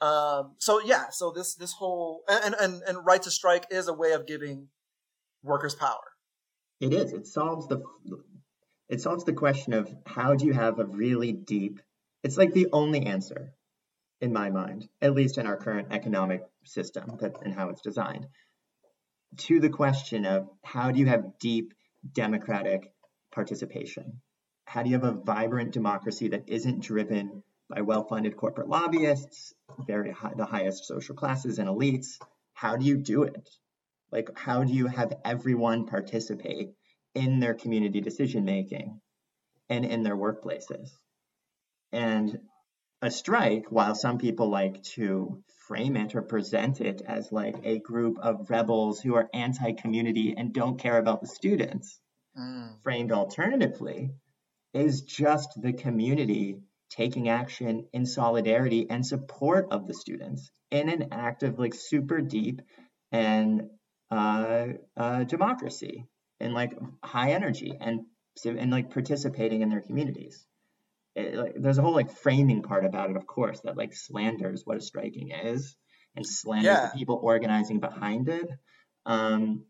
Um, 0.00 0.54
so 0.58 0.80
yeah, 0.80 1.06
so 1.10 1.32
this 1.32 1.56
this 1.56 1.72
whole 1.72 2.22
and, 2.28 2.54
and 2.60 2.80
and 2.86 3.04
right 3.04 3.22
to 3.22 3.30
strike 3.32 3.66
is 3.72 3.88
a 3.88 3.92
way 3.92 4.12
of 4.12 4.24
giving 4.24 4.68
workers 5.42 5.74
power. 5.74 6.00
It 6.80 6.92
is. 6.92 7.12
It 7.12 7.26
solves 7.26 7.68
the 7.68 7.82
it 8.88 9.00
solves 9.00 9.24
the 9.24 9.32
question 9.32 9.72
of 9.72 9.88
how 10.04 10.34
do 10.34 10.46
you 10.46 10.52
have 10.52 10.80
a 10.80 10.84
really 10.84 11.32
deep, 11.32 11.80
it's 12.24 12.36
like 12.36 12.52
the 12.52 12.66
only 12.72 13.06
answer 13.06 13.52
in 14.20 14.32
my 14.32 14.50
mind, 14.50 14.88
at 15.00 15.14
least 15.14 15.38
in 15.38 15.46
our 15.46 15.56
current 15.56 15.88
economic 15.92 16.42
system 16.64 17.16
that, 17.20 17.36
and 17.42 17.54
how 17.54 17.68
it's 17.68 17.82
designed, 17.82 18.26
to 19.36 19.60
the 19.60 19.68
question 19.68 20.26
of 20.26 20.48
how 20.64 20.90
do 20.90 20.98
you 20.98 21.06
have 21.06 21.38
deep 21.38 21.72
democratic 22.12 22.92
participation? 23.30 24.20
How 24.64 24.82
do 24.82 24.90
you 24.90 24.96
have 24.96 25.04
a 25.04 25.12
vibrant 25.12 25.72
democracy 25.72 26.28
that 26.28 26.48
isn't 26.48 26.80
driven 26.80 27.44
by 27.68 27.82
well-funded 27.82 28.36
corporate 28.36 28.68
lobbyists, 28.68 29.54
very 29.86 30.10
high, 30.10 30.32
the 30.36 30.46
highest 30.46 30.86
social 30.86 31.14
classes 31.14 31.60
and 31.60 31.68
elites? 31.68 32.18
How 32.54 32.76
do 32.76 32.84
you 32.84 32.96
do 32.96 33.22
it? 33.22 33.48
Like, 34.12 34.30
how 34.36 34.64
do 34.64 34.72
you 34.72 34.86
have 34.86 35.12
everyone 35.24 35.86
participate 35.86 36.70
in 37.14 37.40
their 37.40 37.54
community 37.54 38.00
decision 38.00 38.44
making 38.44 39.00
and 39.68 39.84
in 39.84 40.02
their 40.02 40.16
workplaces. 40.16 40.90
And 41.92 42.38
a 43.02 43.10
strike, 43.10 43.66
while 43.70 43.94
some 43.94 44.18
people 44.18 44.50
like 44.50 44.82
to 44.94 45.42
frame 45.66 45.96
it 45.96 46.14
or 46.14 46.22
present 46.22 46.80
it 46.80 47.02
as 47.06 47.32
like 47.32 47.56
a 47.64 47.78
group 47.78 48.18
of 48.18 48.50
rebels 48.50 49.00
who 49.00 49.14
are 49.14 49.30
anti 49.32 49.72
community 49.72 50.34
and 50.36 50.52
don't 50.52 50.78
care 50.78 50.98
about 50.98 51.20
the 51.20 51.26
students, 51.26 51.98
mm. 52.38 52.70
framed 52.82 53.12
alternatively, 53.12 54.10
is 54.74 55.02
just 55.02 55.48
the 55.60 55.72
community 55.72 56.58
taking 56.90 57.28
action 57.28 57.86
in 57.92 58.04
solidarity 58.04 58.88
and 58.90 59.06
support 59.06 59.68
of 59.70 59.86
the 59.86 59.94
students 59.94 60.50
in 60.70 60.88
an 60.88 61.08
act 61.12 61.42
of 61.42 61.58
like 61.58 61.74
super 61.74 62.20
deep 62.20 62.60
and 63.12 63.70
uh, 64.10 64.66
uh, 64.96 65.24
democracy 65.24 66.06
and 66.40 66.54
like 66.54 66.72
high 67.02 67.32
energy 67.32 67.76
and 67.80 68.00
and 68.44 68.70
like 68.70 68.90
participating 68.90 69.62
in 69.62 69.68
their 69.68 69.80
communities. 69.80 70.46
It, 71.14 71.34
like, 71.34 71.54
there's 71.56 71.78
a 71.78 71.82
whole 71.82 71.94
like 71.94 72.10
framing 72.10 72.62
part 72.62 72.84
about 72.84 73.10
it, 73.10 73.16
of 73.16 73.26
course, 73.26 73.60
that 73.60 73.76
like 73.76 73.94
slanders 73.94 74.62
what 74.64 74.76
a 74.76 74.80
striking 74.80 75.30
is 75.30 75.76
and 76.16 76.26
slanders 76.26 76.66
yeah. 76.66 76.90
the 76.92 76.98
people 76.98 77.20
organizing 77.22 77.80
behind 77.80 78.28
it. 78.28 78.48
Um, 79.06 79.64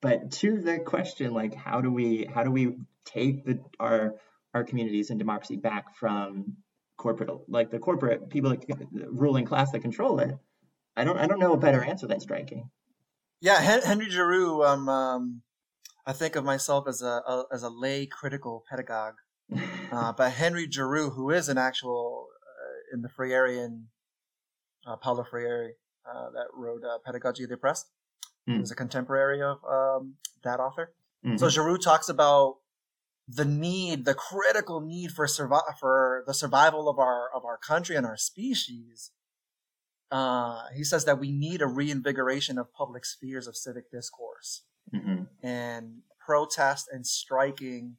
but 0.00 0.32
to 0.32 0.60
the 0.60 0.78
question, 0.80 1.32
like 1.32 1.54
how 1.54 1.80
do 1.80 1.90
we 1.90 2.26
how 2.32 2.42
do 2.42 2.50
we 2.50 2.76
take 3.04 3.44
the 3.44 3.60
our 3.78 4.14
our 4.54 4.64
communities 4.64 5.10
and 5.10 5.18
democracy 5.18 5.56
back 5.56 5.96
from 5.96 6.56
corporate 6.96 7.30
like 7.48 7.70
the 7.70 7.78
corporate 7.78 8.30
people 8.30 8.50
like 8.50 8.66
the 8.66 9.08
ruling 9.10 9.44
class 9.44 9.70
that 9.72 9.80
control 9.80 10.18
it? 10.20 10.36
I 10.96 11.04
don't 11.04 11.18
I 11.18 11.26
don't 11.26 11.38
know 11.38 11.54
a 11.54 11.58
better 11.58 11.82
answer 11.82 12.06
than 12.06 12.20
striking. 12.20 12.70
Yeah, 13.42 13.60
Henry 13.60 14.08
Giroux 14.08 14.64
um, 14.64 14.88
um 14.88 15.42
I 16.06 16.12
think 16.12 16.36
of 16.36 16.44
myself 16.44 16.86
as 16.88 17.02
a, 17.02 17.22
a 17.26 17.44
as 17.52 17.62
a 17.62 17.68
lay 17.68 18.06
critical 18.06 18.64
pedagogue. 18.68 19.16
Uh, 19.92 20.12
but 20.12 20.30
Henry 20.30 20.66
Giroux, 20.70 21.10
who 21.10 21.28
is 21.30 21.50
an 21.50 21.58
actual 21.58 22.28
uh, 22.42 22.94
in 22.96 23.02
the 23.02 23.08
Freirean, 23.08 23.84
uh, 24.86 24.96
Paulo 24.96 25.26
Freire, 25.28 25.72
uh, 26.08 26.30
that 26.30 26.46
wrote 26.54 26.82
uh, 26.82 26.96
Pedagogy 27.04 27.42
of 27.42 27.50
the 27.50 27.56
Oppressed, 27.56 27.90
mm. 28.48 28.60
was 28.60 28.70
a 28.70 28.74
contemporary 28.74 29.42
of 29.42 29.58
um, 29.70 30.14
that 30.44 30.58
author. 30.58 30.94
Mm-hmm. 31.26 31.36
So 31.36 31.50
Giroux 31.50 31.76
talks 31.76 32.08
about 32.08 32.56
the 33.28 33.44
need, 33.44 34.06
the 34.06 34.14
critical 34.14 34.80
need 34.80 35.12
for 35.12 35.26
survive 35.26 35.62
for 35.78 36.24
the 36.26 36.34
survival 36.34 36.88
of 36.88 36.98
our 36.98 37.28
of 37.34 37.44
our 37.44 37.58
country 37.58 37.96
and 37.96 38.06
our 38.06 38.16
species. 38.16 39.10
Uh, 40.12 40.64
he 40.76 40.84
says 40.84 41.06
that 41.06 41.18
we 41.18 41.32
need 41.32 41.62
a 41.62 41.66
reinvigoration 41.66 42.58
of 42.58 42.72
public 42.74 43.06
spheres 43.06 43.46
of 43.46 43.56
civic 43.56 43.90
discourse. 43.90 44.62
Mm-hmm. 44.94 45.22
And 45.42 46.02
protest 46.24 46.86
and 46.92 47.06
striking 47.06 47.96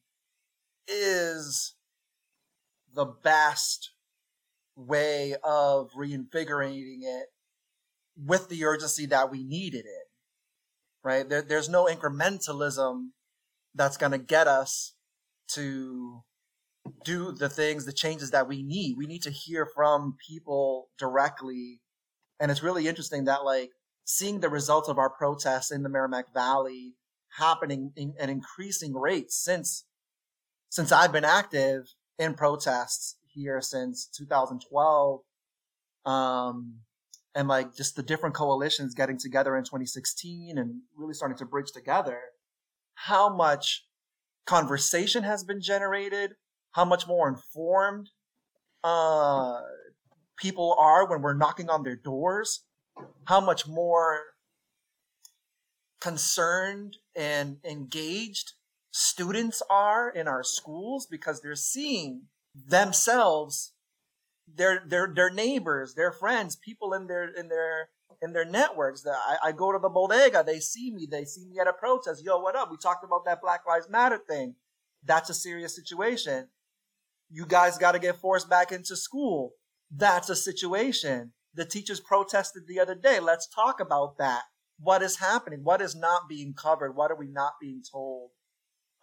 is 0.88 1.74
the 2.93 3.05
best 3.05 3.91
way 4.75 5.36
of 5.43 5.89
reinvigorating 5.96 7.01
it 7.03 7.27
with 8.15 8.48
the 8.48 8.63
urgency 8.63 9.08
that 9.08 9.32
we 9.32 9.43
needed 9.43 9.86
it. 9.86 10.08
Right? 11.03 11.27
There, 11.27 11.41
there's 11.41 11.67
no 11.67 11.86
incrementalism 11.86 13.08
that's 13.74 13.98
going 13.98 14.12
to 14.12 14.20
get 14.20 14.48
us 14.48 14.93
to 15.53 16.22
do 17.03 17.32
the 17.32 17.50
things, 17.50 17.86
the 17.86 17.91
changes 17.93 18.29
that 18.32 18.48
we 18.48 18.62
need. 18.62 18.98
We 18.98 19.08
need 19.08 19.24
to 19.24 19.32
hear 19.32 19.65
from 19.65 20.15
people 20.29 20.89
directly. 21.00 21.82
And 22.40 22.52
it's 22.52 22.63
really 22.63 22.88
interesting 22.88 23.25
that, 23.25 23.46
like, 23.46 23.72
seeing 24.06 24.40
the 24.40 24.50
results 24.50 24.90
of 24.90 24.98
our 24.98 25.10
protests 25.10 25.72
in 25.72 25.84
the 25.84 25.90
Merrimack 25.90 26.34
Valley 26.34 26.96
happening 27.38 27.92
in, 27.96 28.13
at 28.20 28.30
increasing 28.30 28.94
rates 28.94 29.36
since 29.36 29.86
since 30.70 30.92
I've 30.92 31.12
been 31.12 31.25
active 31.25 31.94
in 32.20 32.34
protests 32.34 33.18
here 33.34 33.62
since 33.62 34.08
2012 34.08 35.22
um 36.06 36.75
and 37.36 37.48
like 37.48 37.75
just 37.75 37.96
the 37.96 38.04
different 38.04 38.36
coalitions 38.36 38.94
getting 38.94 39.18
together 39.18 39.58
in 39.58 39.63
2016 39.63 40.58
and 40.58 40.82
really 40.96 41.13
starting 41.13 41.38
to 41.38 41.46
bridge 41.46 41.72
together 41.72 42.20
how 42.94 43.34
much 43.34 43.86
conversation 44.46 45.24
has 45.24 45.44
been 45.44 45.62
generated 45.62 46.36
how 46.74 46.86
much 46.86 47.08
more 47.08 47.28
informed 47.28 48.10
uh 48.84 49.62
people 50.38 50.75
are 50.80 51.08
when 51.08 51.22
we're 51.22 51.34
knocking 51.34 51.70
on 51.70 51.84
their 51.84 51.96
doors 51.96 52.62
how 53.25 53.42
much 53.42 53.68
more 53.68 54.20
concerned 56.00 56.98
and 57.16 57.58
engaged 57.63 58.54
students 58.92 59.63
are 59.70 60.10
in 60.10 60.28
our 60.28 60.44
schools 60.44 61.08
because 61.10 61.42
they're 61.42 61.56
seeing 61.56 62.24
themselves 62.54 63.74
their 64.54 64.84
their 64.86 65.12
their 65.16 65.32
neighbors 65.32 65.96
their 65.96 66.12
friends 66.12 66.56
people 66.58 66.94
in 66.94 67.08
their 67.08 67.25
in 67.25 67.48
their 67.48 67.90
in 68.24 68.34
their 68.34 68.46
networks. 68.46 69.02
That 69.02 69.18
I, 69.18 69.50
I 69.50 69.52
go 69.52 69.72
to 69.72 69.80
the 69.80 69.90
bodega 69.90 70.44
they 70.46 70.60
see 70.60 70.92
me 70.92 71.08
they 71.10 71.25
see 71.25 71.46
me 71.46 71.60
at 71.60 71.68
a 71.68 71.74
protest. 71.74 72.24
Yo 72.24 72.40
what 72.40 72.56
up? 72.56 72.72
We 72.72 72.78
talked 72.78 73.04
about 73.04 73.25
that 73.25 73.42
black 73.42 73.62
lives 73.68 73.90
matter 73.90 74.18
thing. 74.18 74.56
That's 75.04 75.30
a 75.30 75.34
serious 75.34 75.75
situation. 75.75 76.48
You 77.30 77.46
guys 77.46 77.78
got 77.78 77.92
to 77.92 78.00
get 78.00 78.18
forced 78.18 78.50
back 78.50 78.72
into 78.72 78.96
school 78.96 79.54
that's 79.95 80.29
a 80.29 80.35
situation 80.35 81.33
the 81.53 81.65
teachers 81.65 82.00
protested 82.00 82.63
the 82.67 82.79
other 82.79 82.95
day. 82.95 83.19
Let's 83.19 83.47
talk 83.47 83.79
about 83.79 84.17
that. 84.17 84.43
What 84.79 85.03
is 85.03 85.17
happening? 85.17 85.63
What 85.63 85.81
is 85.81 85.95
not 85.95 86.27
being 86.27 86.53
covered? 86.53 86.95
What 86.95 87.12
are 87.12 87.17
we 87.17 87.27
not 87.27 87.53
being 87.62 87.83
told? 87.89 88.31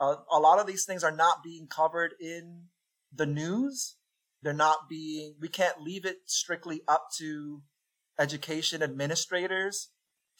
Uh, 0.00 0.16
a 0.30 0.38
lot 0.38 0.58
of 0.58 0.66
these 0.66 0.84
things 0.84 1.04
are 1.04 1.14
not 1.14 1.42
being 1.44 1.68
covered 1.68 2.14
in 2.20 2.64
the 3.14 3.26
news. 3.26 3.96
They're 4.42 4.52
not 4.52 4.88
being, 4.88 5.36
we 5.40 5.48
can't 5.48 5.80
leave 5.80 6.04
it 6.04 6.18
strictly 6.26 6.82
up 6.88 7.08
to 7.18 7.62
education 8.18 8.82
administrators 8.82 9.90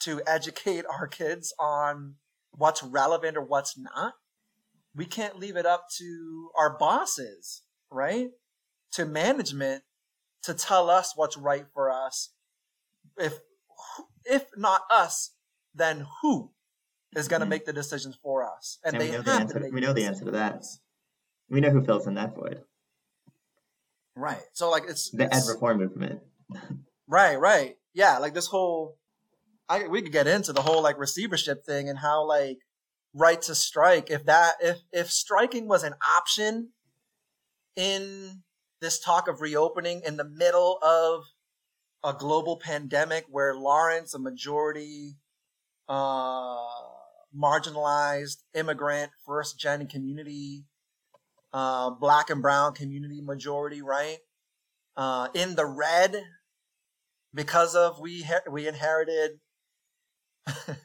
to 0.00 0.22
educate 0.26 0.84
our 0.90 1.06
kids 1.06 1.54
on 1.60 2.16
what's 2.52 2.82
relevant 2.82 3.36
or 3.36 3.44
what's 3.44 3.78
not. 3.78 4.14
We 4.94 5.04
can't 5.04 5.38
leave 5.38 5.56
it 5.56 5.66
up 5.66 5.84
to 5.98 6.50
our 6.58 6.76
bosses, 6.76 7.62
right? 7.90 8.30
To 8.92 9.04
management 9.04 9.82
to 10.42 10.54
tell 10.54 10.90
us 10.90 11.12
what's 11.16 11.36
right 11.36 11.66
for 11.74 11.90
us. 11.90 12.30
If 13.18 13.38
if 14.24 14.44
not 14.56 14.82
us, 14.90 15.32
then 15.74 16.06
who 16.22 16.50
is 17.16 17.28
going 17.28 17.40
to 17.40 17.44
mm-hmm. 17.44 17.50
make 17.50 17.66
the 17.66 17.72
decisions 17.72 18.18
for 18.22 18.44
us? 18.44 18.78
And, 18.84 18.94
and 18.94 19.02
they 19.02 19.10
we 19.10 19.16
know 19.16 19.22
the 19.22 19.32
answer. 19.32 19.70
We 19.72 19.80
know 19.80 19.92
the 19.92 20.04
answer 20.04 20.24
to 20.26 20.30
that. 20.32 20.64
We 21.48 21.60
know 21.60 21.70
who 21.70 21.84
fills 21.84 22.06
in 22.06 22.14
that 22.14 22.34
void. 22.34 22.62
Right. 24.16 24.42
So 24.52 24.70
like 24.70 24.84
it's 24.88 25.10
the 25.10 25.24
it's, 25.24 25.48
ed 25.48 25.52
reform 25.52 25.78
movement. 25.78 26.20
right. 27.08 27.38
Right. 27.38 27.76
Yeah. 27.94 28.18
Like 28.18 28.34
this 28.34 28.46
whole. 28.46 28.96
I 29.68 29.86
we 29.86 30.02
could 30.02 30.12
get 30.12 30.26
into 30.26 30.52
the 30.52 30.62
whole 30.62 30.82
like 30.82 30.98
receivership 30.98 31.64
thing 31.64 31.88
and 31.88 31.98
how 31.98 32.26
like 32.26 32.58
right 33.14 33.40
to 33.42 33.54
strike 33.54 34.10
if 34.10 34.24
that 34.24 34.54
if 34.60 34.78
if 34.92 35.10
striking 35.10 35.66
was 35.66 35.82
an 35.82 35.94
option 36.16 36.70
in 37.76 38.42
this 38.80 38.98
talk 38.98 39.28
of 39.28 39.40
reopening 39.40 40.02
in 40.04 40.16
the 40.16 40.24
middle 40.24 40.78
of 40.82 41.24
a 42.02 42.12
global 42.12 42.56
pandemic 42.56 43.26
where 43.28 43.54
Lawrence, 43.54 44.14
a 44.14 44.18
majority 44.18 45.16
uh, 45.88 46.56
marginalized 47.36 48.38
immigrant 48.54 49.10
first 49.26 49.58
gen 49.58 49.86
community, 49.86 50.64
uh, 51.52 51.90
black 51.90 52.30
and 52.30 52.40
brown 52.42 52.74
community 52.74 53.20
majority, 53.20 53.82
right? 53.82 54.18
Uh, 54.96 55.28
in 55.34 55.56
the 55.56 55.66
red 55.66 56.24
because 57.34 57.74
of 57.74 58.00
we 58.00 58.26
we 58.50 58.66
inherited 58.66 59.32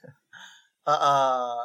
uh, 0.86 1.56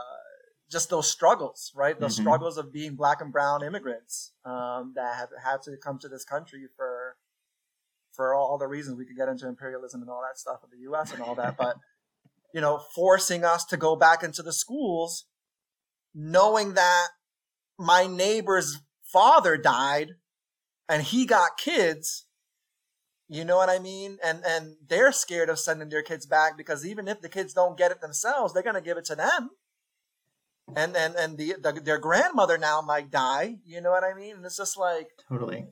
just 0.71 0.89
those 0.89 1.11
struggles, 1.11 1.73
right? 1.75 1.99
Those 1.99 2.15
mm-hmm. 2.15 2.23
struggles 2.23 2.57
of 2.57 2.73
being 2.73 2.95
black 2.95 3.21
and 3.21 3.33
brown 3.33 3.65
immigrants 3.65 4.33
um, 4.45 4.93
that 4.95 5.17
have 5.17 5.31
had 5.43 5.63
to 5.63 5.77
come 5.77 5.99
to 5.99 6.09
this 6.09 6.25
country 6.25 6.67
for 6.77 7.17
for 8.13 8.35
all 8.35 8.59
the 8.59 8.67
reasons 8.67 8.97
we 8.97 9.07
could 9.07 9.17
get 9.17 9.29
into 9.29 9.47
imperialism 9.47 10.01
and 10.03 10.11
all 10.11 10.23
that 10.27 10.39
stuff 10.39 10.63
of 10.63 10.71
the 10.71 10.79
U.S. 10.79 11.13
and 11.13 11.23
all 11.23 11.35
that, 11.37 11.57
but 11.57 11.77
you 12.55 12.61
know, 12.61 12.81
forcing 12.95 13.45
us 13.45 13.65
to 13.67 13.77
go 13.77 13.95
back 13.97 14.23
into 14.23 14.43
the 14.43 14.53
schools, 14.53 15.27
knowing 16.15 16.75
that 16.75 17.09
my 17.79 18.07
neighbor's 18.07 18.81
father 19.03 19.57
died 19.57 20.11
and 20.89 21.03
he 21.03 21.25
got 21.25 21.57
kids. 21.57 22.27
You 23.29 23.45
know 23.45 23.57
what 23.57 23.71
I 23.71 23.79
mean? 23.79 24.19
And 24.25 24.43
and 24.47 24.77
they're 24.87 25.13
scared 25.13 25.49
of 25.49 25.59
sending 25.59 25.89
their 25.89 26.03
kids 26.03 26.27
back 26.27 26.57
because 26.57 26.85
even 26.85 27.09
if 27.09 27.21
the 27.21 27.29
kids 27.29 27.55
don't 27.55 27.79
get 27.79 27.93
it 27.93 28.01
themselves, 28.01 28.53
they're 28.53 28.63
gonna 28.63 28.81
give 28.81 28.99
it 28.99 29.05
to 29.07 29.15
them 29.15 29.51
and 30.77 30.97
and 30.97 31.15
and 31.17 31.39
the, 31.39 31.55
the, 31.61 31.81
their 31.85 31.99
grandmother 31.99 32.59
now 32.59 32.81
might 32.81 33.11
die. 33.11 33.57
You 33.65 33.81
know 33.81 33.91
what 33.91 34.05
I 34.05 34.15
mean? 34.15 34.37
And 34.37 34.45
it's 34.45 34.57
just 34.57 34.77
like 34.77 35.09
totally. 35.29 35.67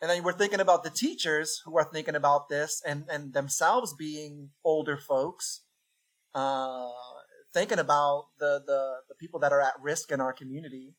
And 0.00 0.10
then 0.10 0.22
we're 0.24 0.32
thinking 0.32 0.60
about 0.60 0.82
the 0.82 0.90
teachers 0.90 1.62
who 1.64 1.78
are 1.78 1.84
thinking 1.84 2.14
about 2.14 2.48
this 2.48 2.82
and 2.86 3.04
and 3.10 3.32
themselves 3.32 3.94
being 3.94 4.50
older 4.64 4.96
folks, 4.96 5.62
uh, 6.34 6.88
thinking 7.54 7.78
about 7.78 8.26
the 8.38 8.62
the 8.66 8.96
the 9.08 9.14
people 9.14 9.40
that 9.40 9.52
are 9.52 9.60
at 9.60 9.74
risk 9.80 10.10
in 10.10 10.20
our 10.20 10.32
community. 10.32 10.94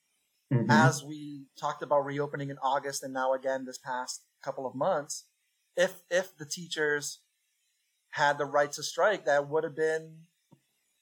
Mm-hmm. 0.54 0.70
As 0.70 1.04
we 1.04 1.48
talked 1.60 1.82
about 1.82 2.06
reopening 2.06 2.50
in 2.50 2.58
August 2.60 3.04
and 3.04 3.14
now 3.14 3.34
again 3.34 3.66
this 3.66 3.80
past 3.80 4.24
couple 4.44 4.68
of 4.68 4.76
months, 4.76 5.26
if 5.76 6.02
if 6.10 6.38
the 6.38 6.46
teachers 6.46 7.20
had 8.12 8.38
the 8.38 8.46
right 8.46 8.72
to 8.72 8.84
strike, 8.84 9.26
that 9.26 9.50
would 9.50 9.64
have 9.64 9.76
been 9.76 10.20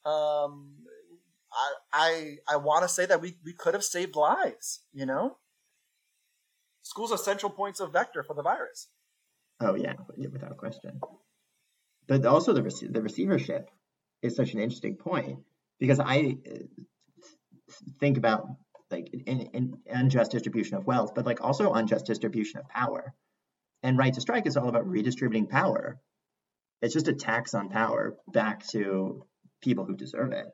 um, 0.06 0.81
I 1.53 1.73
I, 1.93 2.37
I 2.47 2.55
want 2.57 2.83
to 2.83 2.89
say 2.89 3.05
that 3.05 3.21
we, 3.21 3.37
we 3.43 3.53
could 3.53 3.73
have 3.73 3.83
saved 3.83 4.15
lives. 4.15 4.81
You 4.93 5.05
know, 5.05 5.37
schools 6.81 7.11
are 7.11 7.17
central 7.17 7.51
points 7.51 7.79
of 7.79 7.93
vector 7.93 8.23
for 8.23 8.33
the 8.33 8.43
virus. 8.43 8.87
Oh 9.59 9.75
yeah, 9.75 9.93
without 10.17 10.57
question. 10.57 10.99
But 12.07 12.25
also 12.25 12.53
the 12.53 12.89
the 12.89 13.01
receivership 13.01 13.69
is 14.21 14.35
such 14.35 14.53
an 14.53 14.59
interesting 14.59 14.95
point 14.95 15.39
because 15.79 15.99
I 15.99 16.37
uh, 16.49 16.83
think 17.99 18.17
about 18.17 18.47
like 18.89 19.09
in, 19.13 19.41
in 19.53 19.77
unjust 19.89 20.31
distribution 20.31 20.77
of 20.77 20.85
wealth, 20.85 21.15
but 21.15 21.25
like 21.25 21.41
also 21.41 21.73
unjust 21.73 22.05
distribution 22.05 22.59
of 22.59 22.67
power. 22.69 23.13
And 23.83 23.97
right 23.97 24.13
to 24.13 24.21
strike 24.21 24.45
is 24.45 24.57
all 24.57 24.69
about 24.69 24.87
redistributing 24.87 25.47
power. 25.47 25.99
It's 26.81 26.93
just 26.93 27.07
a 27.07 27.13
tax 27.13 27.53
on 27.53 27.69
power 27.69 28.15
back 28.27 28.67
to 28.67 29.25
people 29.61 29.85
who 29.85 29.95
deserve 29.95 30.33
it 30.33 30.47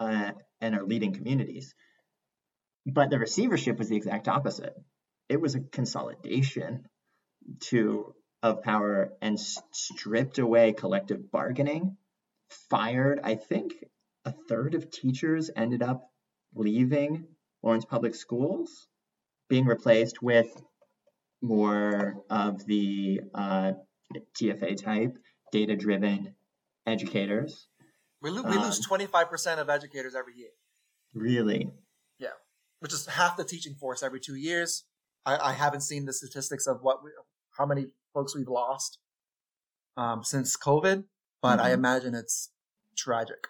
uh, 0.00 0.32
and 0.60 0.74
our 0.74 0.84
leading 0.84 1.12
communities. 1.12 1.74
But 2.86 3.10
the 3.10 3.18
receivership 3.18 3.78
was 3.78 3.88
the 3.88 3.96
exact 3.96 4.26
opposite. 4.26 4.74
It 5.28 5.40
was 5.40 5.54
a 5.54 5.60
consolidation 5.60 6.86
to 7.68 8.14
of 8.42 8.62
power 8.62 9.12
and 9.20 9.38
stripped 9.38 10.38
away 10.38 10.72
collective 10.72 11.30
bargaining. 11.30 11.98
Fired, 12.70 13.20
I 13.22 13.34
think, 13.34 13.74
a 14.24 14.32
third 14.48 14.74
of 14.74 14.90
teachers 14.90 15.50
ended 15.54 15.82
up 15.82 16.10
leaving 16.54 17.26
Lawrence 17.62 17.84
Public 17.84 18.14
Schools, 18.14 18.88
being 19.48 19.66
replaced 19.66 20.22
with 20.22 20.50
more 21.42 22.22
of 22.30 22.64
the 22.64 23.20
uh, 23.34 23.72
TFA 24.34 24.82
type, 24.82 25.18
data 25.52 25.76
driven 25.76 26.34
educators 26.86 27.68
we, 28.22 28.30
lo- 28.30 28.42
we 28.42 28.56
um, 28.56 28.64
lose 28.64 28.86
25% 28.86 29.58
of 29.58 29.70
educators 29.70 30.14
every 30.14 30.36
year. 30.36 30.50
Really? 31.14 31.70
Yeah. 32.18 32.28
Which 32.80 32.92
is 32.92 33.06
half 33.06 33.36
the 33.36 33.44
teaching 33.44 33.74
force 33.74 34.02
every 34.02 34.20
two 34.20 34.34
years. 34.34 34.84
I, 35.24 35.36
I 35.36 35.52
haven't 35.52 35.82
seen 35.82 36.04
the 36.04 36.12
statistics 36.12 36.66
of 36.66 36.82
what 36.82 37.02
we, 37.02 37.10
how 37.56 37.66
many 37.66 37.86
folks 38.14 38.34
we've 38.34 38.48
lost 38.48 38.98
um, 39.96 40.22
since 40.22 40.56
COVID, 40.56 41.04
but 41.42 41.58
mm-hmm. 41.58 41.66
I 41.66 41.72
imagine 41.72 42.14
it's 42.14 42.50
tragic. 42.96 43.46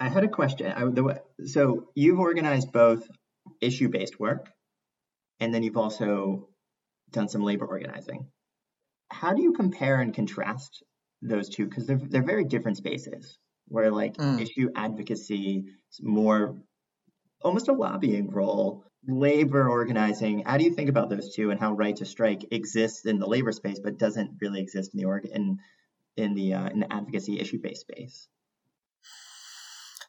I 0.00 0.08
had 0.08 0.24
a 0.24 0.28
question. 0.28 0.72
I, 0.72 0.84
the, 0.84 1.22
so 1.44 1.88
you've 1.94 2.18
organized 2.18 2.72
both 2.72 3.08
issue 3.60 3.88
based 3.88 4.18
work 4.18 4.48
and 5.40 5.52
then 5.52 5.62
you've 5.62 5.76
also 5.76 6.48
done 7.10 7.28
some 7.28 7.42
labor 7.42 7.66
organizing. 7.66 8.26
How 9.10 9.34
do 9.34 9.42
you 9.42 9.52
compare 9.52 10.00
and 10.00 10.14
contrast 10.14 10.82
those 11.20 11.48
two? 11.48 11.66
Because 11.66 11.86
they're, 11.86 12.00
they're 12.00 12.22
very 12.22 12.44
different 12.44 12.78
spaces 12.78 13.38
where 13.72 13.90
like 13.90 14.16
mm. 14.16 14.40
issue 14.40 14.70
advocacy 14.76 15.64
is 15.90 16.00
more 16.02 16.56
almost 17.40 17.68
a 17.68 17.72
lobbying 17.72 18.30
role 18.30 18.84
labor 19.08 19.68
organizing 19.68 20.44
how 20.46 20.56
do 20.56 20.64
you 20.64 20.72
think 20.72 20.88
about 20.88 21.10
those 21.10 21.34
two 21.34 21.50
and 21.50 21.58
how 21.58 21.72
right 21.72 21.96
to 21.96 22.04
strike 22.04 22.44
exists 22.52 23.04
in 23.04 23.18
the 23.18 23.26
labor 23.26 23.50
space 23.50 23.80
but 23.82 23.98
doesn't 23.98 24.30
really 24.40 24.60
exist 24.60 24.94
in 24.94 24.98
the 24.98 25.06
org 25.06 25.26
in 25.26 25.58
in 26.16 26.34
the 26.34 26.54
uh, 26.54 26.68
in 26.68 26.80
the 26.80 26.92
advocacy 26.92 27.38
issue 27.40 27.58
based 27.62 27.82
space? 27.82 28.28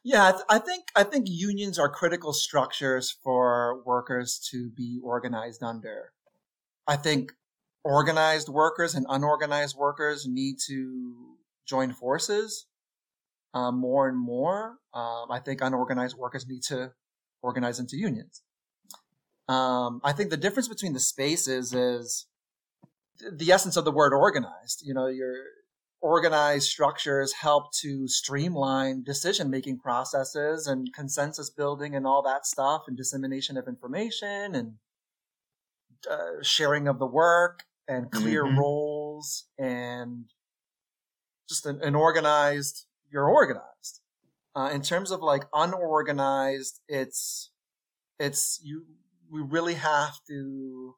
Yeah, 0.03 0.27
I, 0.27 0.31
th- 0.31 0.43
I 0.49 0.59
think 0.59 0.85
I 0.95 1.03
think 1.03 1.27
unions 1.29 1.79
are 1.79 1.89
critical 1.89 2.33
structures 2.33 3.15
for 3.23 3.81
workers 3.85 4.39
to 4.51 4.69
be 4.69 4.99
organized 5.01 5.63
under. 5.63 6.11
I 6.87 6.97
think 6.97 7.31
organized 7.85 8.49
workers 8.49 8.95
and 8.95 9.05
unorganized 9.09 9.77
workers 9.77 10.25
need 10.27 10.57
to 10.67 11.37
join 11.65 11.93
forces 11.93 12.65
uh, 13.53 13.71
more 13.71 14.07
and 14.07 14.17
more. 14.17 14.77
Um, 14.93 15.25
I 15.29 15.39
think 15.39 15.61
unorganized 15.61 16.17
workers 16.17 16.47
need 16.47 16.63
to 16.63 16.91
organize 17.41 17.79
into 17.79 17.97
unions. 17.97 18.41
Um, 19.47 19.99
I 20.03 20.13
think 20.13 20.29
the 20.29 20.37
difference 20.37 20.67
between 20.67 20.93
the 20.93 20.99
spaces 20.99 21.73
is 21.73 22.27
the 23.31 23.51
essence 23.51 23.75
of 23.75 23.85
the 23.85 23.91
word 23.91 24.13
organized. 24.13 24.83
You 24.85 24.93
know, 24.93 25.07
your 25.07 25.35
organized 26.01 26.69
structures 26.69 27.33
help 27.33 27.71
to 27.71 28.07
streamline 28.07 29.03
decision 29.03 29.49
making 29.49 29.79
processes 29.79 30.67
and 30.67 30.93
consensus 30.93 31.49
building 31.49 31.95
and 31.95 32.05
all 32.05 32.21
that 32.21 32.45
stuff 32.45 32.83
and 32.87 32.97
dissemination 32.97 33.57
of 33.57 33.67
information 33.67 34.53
and 34.53 34.73
uh, 36.09 36.41
sharing 36.41 36.89
of 36.89 36.99
the 36.99 37.05
work 37.05 37.63
and 37.87 38.11
clear 38.11 38.43
mm-hmm. 38.43 38.59
roles 38.59 39.45
and 39.57 40.25
just 41.47 41.65
an, 41.65 41.79
an, 41.81 41.95
organized 41.95 42.85
you're 43.13 43.29
organized. 43.29 44.01
Uh, 44.55 44.69
in 44.73 44.81
terms 44.81 45.11
of 45.11 45.21
like 45.21 45.45
unorganized 45.53 46.79
it's 46.87 47.51
it's 48.19 48.59
you 48.63 48.83
we 49.31 49.41
really 49.41 49.73
have 49.73 50.13
to 50.27 50.95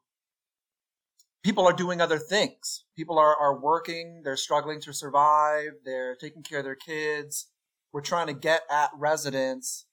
people 1.42 1.66
are 1.66 1.72
doing 1.72 2.00
other 2.00 2.18
things. 2.18 2.84
People 2.96 3.18
are, 3.18 3.36
are 3.36 3.58
working 3.58 4.22
they're 4.24 4.36
struggling 4.36 4.80
to 4.80 4.92
survive 4.92 5.72
they're 5.84 6.16
taking 6.16 6.42
care 6.42 6.58
of 6.58 6.64
their 6.64 6.74
kids. 6.74 7.48
We're 7.92 8.02
trying 8.02 8.26
to 8.26 8.34
get 8.34 8.62
at 8.70 8.90
residents 8.98 9.86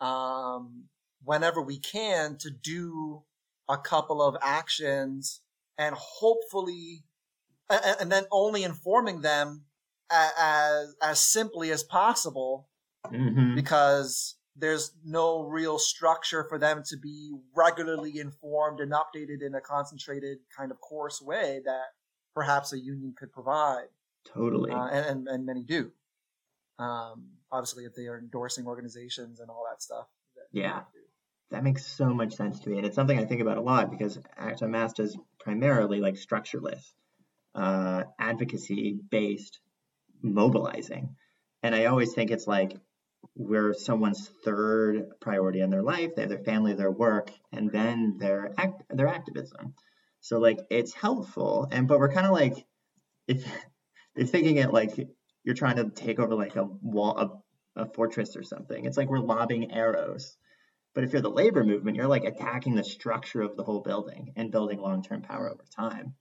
um, 0.00 0.84
whenever 1.24 1.60
we 1.60 1.78
can 1.78 2.36
to 2.38 2.50
do 2.50 3.22
a 3.68 3.76
couple 3.76 4.22
of 4.22 4.36
actions 4.42 5.40
and 5.78 5.96
hopefully 5.96 7.04
and 7.68 8.10
then 8.10 8.24
only 8.30 8.64
informing 8.64 9.20
them 9.20 9.64
as 10.10 10.94
as 11.02 11.20
simply 11.20 11.70
as 11.70 11.82
possible 11.82 12.68
mm-hmm. 13.06 13.54
because 13.54 14.36
there's 14.56 14.92
no 15.04 15.42
real 15.42 15.78
structure 15.78 16.44
for 16.48 16.58
them 16.58 16.82
to 16.86 16.96
be 16.96 17.32
regularly 17.56 18.18
informed 18.18 18.80
and 18.80 18.92
updated 18.92 19.42
in 19.42 19.54
a 19.54 19.60
concentrated 19.60 20.38
kind 20.56 20.70
of 20.70 20.80
course 20.80 21.22
way 21.22 21.60
that 21.64 21.94
perhaps 22.34 22.72
a 22.72 22.78
union 22.78 23.14
could 23.16 23.32
provide. 23.32 23.86
Totally. 24.24 24.70
Uh, 24.70 24.86
and, 24.88 25.06
and, 25.06 25.28
and, 25.28 25.46
many 25.46 25.62
do. 25.62 25.90
Um, 26.78 27.28
obviously, 27.50 27.84
if 27.84 27.94
they 27.94 28.06
are 28.06 28.18
endorsing 28.18 28.66
organizations 28.66 29.40
and 29.40 29.48
all 29.48 29.64
that 29.70 29.82
stuff. 29.82 30.06
That 30.36 30.44
yeah. 30.52 30.80
That 31.50 31.64
makes 31.64 31.84
so 31.84 32.12
much 32.12 32.34
sense 32.34 32.60
to 32.60 32.70
me. 32.70 32.76
And 32.76 32.86
it's 32.86 32.94
something 32.94 33.18
I 33.18 33.24
think 33.24 33.40
about 33.40 33.56
a 33.56 33.62
lot 33.62 33.90
because 33.90 34.18
Act 34.36 34.62
on 34.62 34.70
Mass 34.70 34.98
is 34.98 35.16
primarily 35.40 36.00
like 36.00 36.16
structureless, 36.16 36.92
uh, 37.54 38.04
advocacy 38.18 39.00
based 39.10 39.58
mobilizing. 40.22 41.16
And 41.62 41.74
I 41.74 41.86
always 41.86 42.14
think 42.14 42.30
it's 42.30 42.46
like 42.46 42.76
we're 43.34 43.74
someone's 43.74 44.30
third 44.44 45.08
priority 45.20 45.60
in 45.60 45.70
their 45.70 45.82
life. 45.82 46.14
They 46.14 46.22
have 46.22 46.30
their 46.30 46.38
family, 46.38 46.74
their 46.74 46.90
work, 46.90 47.30
and 47.52 47.70
then 47.70 48.16
their 48.18 48.52
act 48.58 48.82
their 48.90 49.08
activism. 49.08 49.74
So 50.20 50.38
like 50.38 50.58
it's 50.70 50.94
helpful, 50.94 51.68
and 51.70 51.86
but 51.88 51.98
we're 51.98 52.12
kind 52.12 52.26
of 52.26 52.32
like 52.32 52.64
if 53.28 53.44
they're 54.14 54.26
thinking 54.26 54.56
it 54.56 54.72
like 54.72 54.92
you're 55.44 55.54
trying 55.54 55.76
to 55.76 55.90
take 55.90 56.18
over 56.18 56.34
like 56.34 56.56
a 56.56 56.64
wall 56.64 57.42
a, 57.76 57.82
a 57.82 57.86
fortress 57.86 58.36
or 58.36 58.42
something. 58.42 58.84
It's 58.84 58.96
like 58.96 59.08
we're 59.08 59.18
lobbing 59.18 59.72
arrows. 59.72 60.36
But 60.92 61.04
if 61.04 61.12
you're 61.12 61.22
the 61.22 61.30
labor 61.30 61.62
movement, 61.62 61.96
you're 61.96 62.08
like 62.08 62.24
attacking 62.24 62.74
the 62.74 62.82
structure 62.82 63.42
of 63.42 63.56
the 63.56 63.62
whole 63.62 63.80
building 63.80 64.32
and 64.34 64.50
building 64.50 64.80
long-term 64.80 65.22
power 65.22 65.48
over 65.48 65.62
time. 65.76 66.14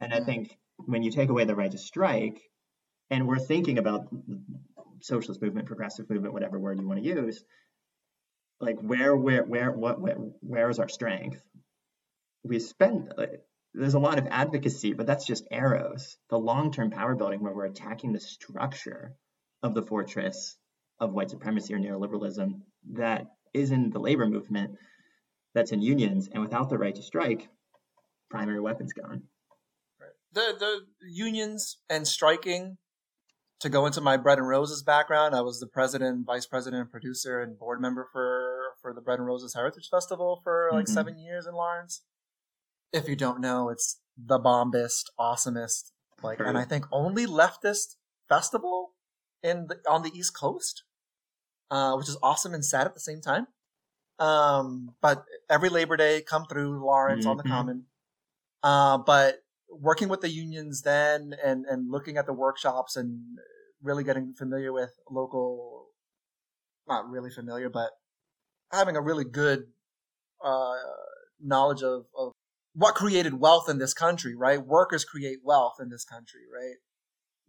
And 0.00 0.14
I 0.14 0.20
think 0.20 0.56
when 0.76 1.02
you 1.02 1.10
take 1.10 1.28
away 1.28 1.44
the 1.44 1.56
right 1.56 1.70
to 1.70 1.78
strike, 1.78 2.40
and 3.12 3.28
we're 3.28 3.38
thinking 3.38 3.76
about 3.76 4.08
socialist 5.00 5.42
movement, 5.42 5.66
progressive 5.66 6.08
movement, 6.08 6.32
whatever 6.32 6.58
word 6.58 6.80
you 6.80 6.88
want 6.88 7.02
to 7.02 7.06
use, 7.06 7.44
like 8.58 8.80
where, 8.80 9.14
where, 9.14 9.44
where, 9.44 9.70
what, 9.70 10.00
where, 10.00 10.16
where 10.40 10.70
is 10.70 10.78
our 10.78 10.88
strength? 10.88 11.44
We 12.42 12.58
spend, 12.58 13.12
like, 13.18 13.42
there's 13.74 13.92
a 13.92 13.98
lot 13.98 14.18
of 14.18 14.26
advocacy, 14.30 14.94
but 14.94 15.06
that's 15.06 15.26
just 15.26 15.46
arrows. 15.50 16.16
The 16.30 16.38
long-term 16.38 16.90
power 16.90 17.14
building 17.14 17.40
where 17.40 17.52
we're 17.52 17.66
attacking 17.66 18.14
the 18.14 18.20
structure 18.20 19.14
of 19.62 19.74
the 19.74 19.82
fortress 19.82 20.56
of 20.98 21.12
white 21.12 21.28
supremacy 21.28 21.74
or 21.74 21.78
neoliberalism 21.78 22.62
that 22.92 23.26
is 23.52 23.72
in 23.72 23.90
the 23.90 24.00
labor 24.00 24.26
movement, 24.26 24.78
that's 25.54 25.72
in 25.72 25.82
unions, 25.82 26.30
and 26.32 26.42
without 26.42 26.70
the 26.70 26.78
right 26.78 26.94
to 26.94 27.02
strike, 27.02 27.46
primary 28.30 28.60
weapons 28.60 28.94
gone. 28.94 29.24
The 30.32 30.54
the 30.58 30.80
unions 31.06 31.76
and 31.90 32.08
striking 32.08 32.78
to 33.62 33.68
go 33.68 33.86
into 33.86 34.00
my 34.00 34.16
Bread 34.16 34.38
and 34.38 34.48
Roses 34.48 34.82
background, 34.82 35.36
I 35.36 35.40
was 35.40 35.60
the 35.60 35.68
president, 35.68 36.26
vice 36.26 36.46
president, 36.46 36.90
producer, 36.90 37.40
and 37.40 37.56
board 37.56 37.80
member 37.80 38.08
for 38.12 38.74
for 38.82 38.92
the 38.92 39.00
Bread 39.00 39.20
and 39.20 39.26
Roses 39.26 39.54
Heritage 39.54 39.88
Festival 39.88 40.40
for 40.42 40.68
like 40.72 40.86
mm-hmm. 40.86 40.92
seven 40.92 41.18
years 41.18 41.46
in 41.46 41.54
Lawrence. 41.54 42.02
If 42.92 43.08
you 43.08 43.14
don't 43.14 43.40
know, 43.40 43.68
it's 43.68 44.00
the 44.18 44.38
bombest, 44.38 45.12
awesomest, 45.18 45.92
like, 46.22 46.40
and 46.40 46.58
I 46.58 46.64
think 46.64 46.86
only 46.90 47.24
leftist 47.24 47.94
festival 48.28 48.94
in 49.44 49.68
the, 49.68 49.78
on 49.88 50.02
the 50.02 50.10
East 50.12 50.36
Coast, 50.36 50.82
uh, 51.70 51.94
which 51.94 52.08
is 52.08 52.18
awesome 52.20 52.54
and 52.54 52.64
sad 52.64 52.86
at 52.86 52.94
the 52.94 53.00
same 53.00 53.20
time. 53.20 53.46
Um, 54.18 54.96
but 55.00 55.24
every 55.48 55.68
Labor 55.68 55.96
Day, 55.96 56.20
come 56.20 56.46
through 56.46 56.84
Lawrence 56.84 57.20
mm-hmm. 57.20 57.30
on 57.30 57.36
the 57.36 57.44
mm-hmm. 57.44 57.52
Common. 57.52 57.84
Uh, 58.62 58.98
but 58.98 59.36
working 59.80 60.08
with 60.08 60.20
the 60.20 60.30
unions 60.30 60.82
then 60.82 61.34
and, 61.44 61.64
and 61.66 61.90
looking 61.90 62.16
at 62.16 62.26
the 62.26 62.32
workshops 62.32 62.96
and 62.96 63.20
really 63.82 64.04
getting 64.04 64.34
familiar 64.34 64.72
with 64.72 64.90
local, 65.10 65.86
not 66.88 67.08
really 67.08 67.30
familiar, 67.30 67.68
but 67.68 67.90
having 68.70 68.96
a 68.96 69.00
really 69.00 69.24
good 69.24 69.64
uh, 70.44 70.74
knowledge 71.40 71.82
of, 71.82 72.04
of 72.16 72.32
what 72.74 72.94
created 72.94 73.40
wealth 73.40 73.68
in 73.68 73.78
this 73.78 73.94
country, 73.94 74.34
right? 74.34 74.64
Workers 74.64 75.04
create 75.04 75.38
wealth 75.44 75.74
in 75.80 75.90
this 75.90 76.04
country, 76.04 76.42
right? 76.52 76.76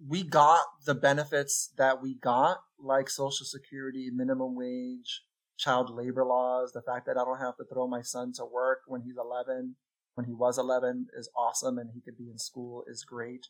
We 0.06 0.24
got 0.24 0.62
the 0.86 0.96
benefits 0.96 1.72
that 1.78 2.02
we 2.02 2.16
got, 2.16 2.58
like 2.78 3.10
Social 3.10 3.46
Security, 3.46 4.10
minimum 4.14 4.56
wage, 4.56 5.22
child 5.58 5.90
labor 5.90 6.26
laws, 6.26 6.72
the 6.74 6.82
fact 6.82 7.06
that 7.06 7.18
I 7.18 7.24
don't 7.24 7.40
have 7.40 7.56
to 7.58 7.64
throw 7.72 7.88
my 7.88 8.02
son 8.02 8.34
to 8.34 8.46
work 8.46 8.80
when 8.88 9.02
he's 9.02 9.16
11, 9.18 9.76
when 10.16 10.26
he 10.26 10.34
was 10.34 10.58
11 10.58 11.08
is 11.18 11.30
awesome 11.36 11.78
and 11.78 11.90
he 11.94 12.02
could 12.02 12.18
be 12.18 12.30
in 12.30 12.38
school 12.38 12.84
is 12.88 13.04
great. 13.04 13.48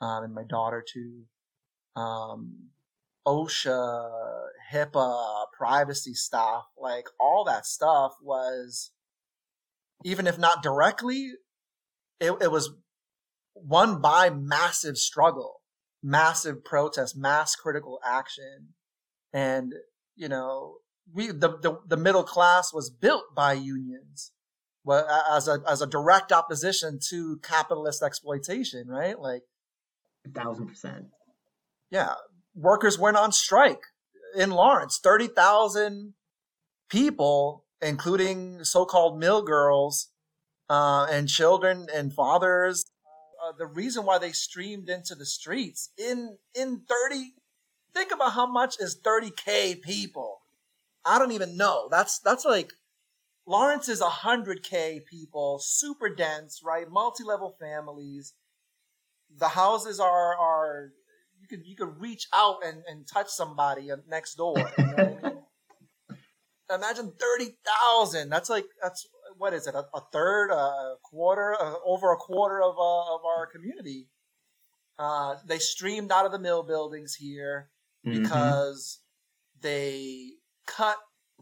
Um, 0.00 0.24
and 0.24 0.34
my 0.34 0.44
daughter 0.44 0.84
too. 0.86 1.24
Um, 1.94 2.70
OSHA, 3.26 4.10
HIPAA, 4.72 5.46
privacy 5.56 6.14
stuff, 6.14 6.66
like 6.78 7.06
all 7.18 7.44
that 7.44 7.66
stuff 7.66 8.12
was, 8.22 8.92
even 10.04 10.26
if 10.26 10.38
not 10.38 10.62
directly, 10.62 11.32
it, 12.20 12.32
it 12.40 12.52
was 12.52 12.70
won 13.54 14.00
by 14.00 14.30
massive 14.30 14.96
struggle, 14.96 15.62
massive 16.02 16.64
protest, 16.64 17.16
mass 17.16 17.56
critical 17.56 17.98
action. 18.04 18.74
And, 19.32 19.72
you 20.14 20.28
know, 20.28 20.76
we, 21.12 21.28
the, 21.28 21.58
the, 21.60 21.80
the 21.86 21.96
middle 21.96 22.24
class 22.24 22.72
was 22.72 22.90
built 22.90 23.34
by 23.34 23.54
unions 23.54 24.32
as 24.88 25.48
a 25.48 25.62
as 25.68 25.82
a 25.82 25.86
direct 25.86 26.32
opposition 26.32 26.98
to 27.08 27.38
capitalist 27.38 28.02
exploitation, 28.02 28.88
right? 28.88 29.18
Like 29.18 29.42
a 30.24 30.30
thousand 30.30 30.68
percent. 30.68 31.06
Yeah, 31.90 32.14
workers 32.54 32.98
went 32.98 33.16
on 33.16 33.32
strike 33.32 33.82
in 34.36 34.50
Lawrence. 34.50 34.98
Thirty 34.98 35.26
thousand 35.26 36.14
people, 36.88 37.64
including 37.82 38.64
so-called 38.64 39.18
mill 39.18 39.42
girls 39.42 40.10
uh, 40.68 41.06
and 41.10 41.28
children 41.28 41.88
and 41.94 42.12
fathers. 42.12 42.84
Uh, 43.44 43.52
the 43.56 43.66
reason 43.66 44.04
why 44.04 44.18
they 44.18 44.32
streamed 44.32 44.88
into 44.88 45.14
the 45.14 45.26
streets 45.26 45.90
in 45.98 46.38
in 46.54 46.82
thirty. 46.88 47.34
Think 47.94 48.12
about 48.12 48.32
how 48.32 48.46
much 48.46 48.76
is 48.78 48.94
thirty 49.02 49.30
k 49.30 49.74
people. 49.74 50.40
I 51.04 51.18
don't 51.18 51.32
even 51.32 51.56
know. 51.56 51.88
That's 51.90 52.18
that's 52.18 52.44
like 52.44 52.72
Lawrence 53.46 53.88
is 53.88 54.00
100K 54.02 55.04
people, 55.06 55.58
super 55.60 56.08
dense, 56.08 56.62
right? 56.64 56.90
Multi 56.90 57.24
level 57.24 57.56
families. 57.60 58.34
The 59.38 59.48
houses 59.48 60.00
are, 60.00 60.36
are, 60.36 60.90
you 61.40 61.46
could, 61.48 61.64
you 61.66 61.76
could 61.76 62.00
reach 62.00 62.26
out 62.34 62.56
and, 62.64 62.82
and 62.88 63.06
touch 63.06 63.28
somebody 63.28 63.90
next 64.08 64.34
door. 64.34 64.56
You 64.78 64.84
know 64.96 65.42
Imagine 66.74 67.12
30,000. 67.20 68.28
That's 68.28 68.50
like, 68.50 68.64
that's, 68.82 69.06
what 69.38 69.54
is 69.54 69.68
it? 69.68 69.74
A, 69.74 69.84
a 69.94 70.00
third, 70.12 70.50
a 70.50 70.94
quarter, 71.04 71.56
over 71.84 72.12
a 72.12 72.16
quarter 72.16 72.60
of, 72.60 72.74
uh, 72.76 73.14
of 73.14 73.20
our 73.24 73.46
community. 73.46 74.08
Uh, 74.98 75.36
they 75.46 75.58
streamed 75.58 76.10
out 76.10 76.26
of 76.26 76.32
the 76.32 76.38
mill 76.38 76.62
buildings 76.64 77.14
here 77.14 77.70
Mhm. 78.04 78.22
because 78.22 79.00
they 79.60 80.32
cut 80.66 80.96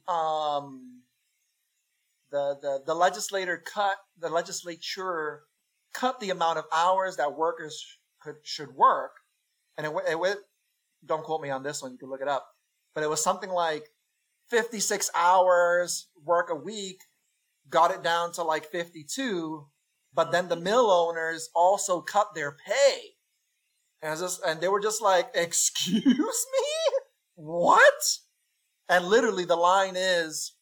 um, 0.08 0.93
the, 2.34 2.56
the 2.60 2.80
the 2.86 2.94
legislator 2.94 3.62
cut 3.64 3.96
the 4.18 4.28
legislature 4.28 5.42
cut 5.92 6.18
the 6.18 6.30
amount 6.30 6.58
of 6.58 6.64
hours 6.74 7.16
that 7.16 7.36
workers 7.36 7.80
could 8.20 8.34
should 8.42 8.74
work, 8.74 9.12
and 9.78 9.86
it, 9.86 9.92
it 10.10 10.18
went. 10.18 10.40
Don't 11.06 11.22
quote 11.22 11.42
me 11.42 11.50
on 11.50 11.62
this 11.62 11.80
one. 11.80 11.92
You 11.92 11.98
can 11.98 12.10
look 12.10 12.22
it 12.22 12.28
up, 12.28 12.44
but 12.92 13.04
it 13.04 13.10
was 13.10 13.22
something 13.22 13.50
like 13.50 13.84
56 14.50 15.10
hours 15.14 16.08
work 16.24 16.50
a 16.50 16.56
week. 16.56 16.98
Got 17.70 17.92
it 17.92 18.02
down 18.02 18.32
to 18.32 18.42
like 18.42 18.64
52, 18.66 19.66
but 20.12 20.32
then 20.32 20.48
the 20.48 20.56
mill 20.56 20.90
owners 20.90 21.50
also 21.54 22.00
cut 22.00 22.34
their 22.34 22.56
pay. 22.66 22.98
And, 24.02 24.18
just, 24.18 24.40
and 24.44 24.60
they 24.60 24.68
were 24.68 24.80
just 24.80 25.00
like, 25.00 25.30
excuse 25.34 26.04
me? 26.04 26.98
What? 27.36 28.18
And 28.88 29.06
literally 29.06 29.44
the 29.44 29.56
line 29.56 29.94
is 29.96 30.53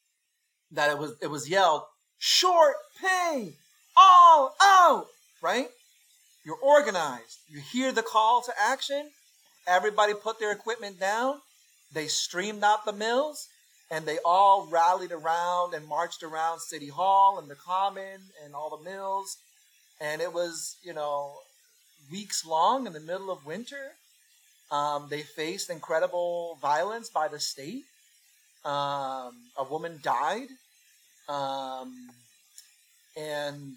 that 0.73 0.91
it 0.91 0.99
was, 0.99 1.15
it 1.21 1.29
was 1.29 1.49
yelled, 1.49 1.83
short 2.19 2.77
pay, 3.01 3.55
all 3.97 4.55
out, 4.63 5.07
right? 5.41 5.69
You're 6.45 6.57
organized. 6.57 7.39
You 7.49 7.61
hear 7.61 7.93
the 7.93 8.03
call 8.03 8.43
to 8.43 8.53
action. 8.59 9.11
Everybody 9.67 10.15
put 10.15 10.41
their 10.41 10.53
equipment 10.53 10.99
down. 10.99 11.41
They 11.93 12.09
streamed 12.09 12.65
out 12.65 12.85
the 12.85 12.93
mills 12.93 13.49
and 13.91 14.07
they 14.07 14.19
all 14.25 14.67
rallied 14.71 15.13
around 15.13 15.75
and 15.75 15.87
marched 15.87 16.23
around 16.23 16.61
City 16.61 16.89
Hall 16.89 17.39
and 17.39 17.49
the 17.49 17.55
Common 17.55 18.21
and 18.43 18.55
all 18.55 18.77
the 18.77 18.91
mills. 18.91 19.37
And 20.01 20.23
it 20.23 20.33
was, 20.33 20.77
you 20.83 20.95
know, 20.95 21.35
weeks 22.11 22.45
long 22.47 22.87
in 22.87 22.95
the 22.95 23.01
middle 23.01 23.31
of 23.31 23.45
winter. 23.45 23.93
Um, 24.71 25.09
they 25.11 25.23
faced 25.23 25.69
incredible 25.69 26.57
violence 26.63 27.11
by 27.11 27.29
the 27.29 27.39
state. 27.39 27.85
Um, 28.65 29.35
a 29.59 29.67
woman 29.69 30.01
died. 30.03 30.49
Um, 31.29 31.95
and, 33.17 33.77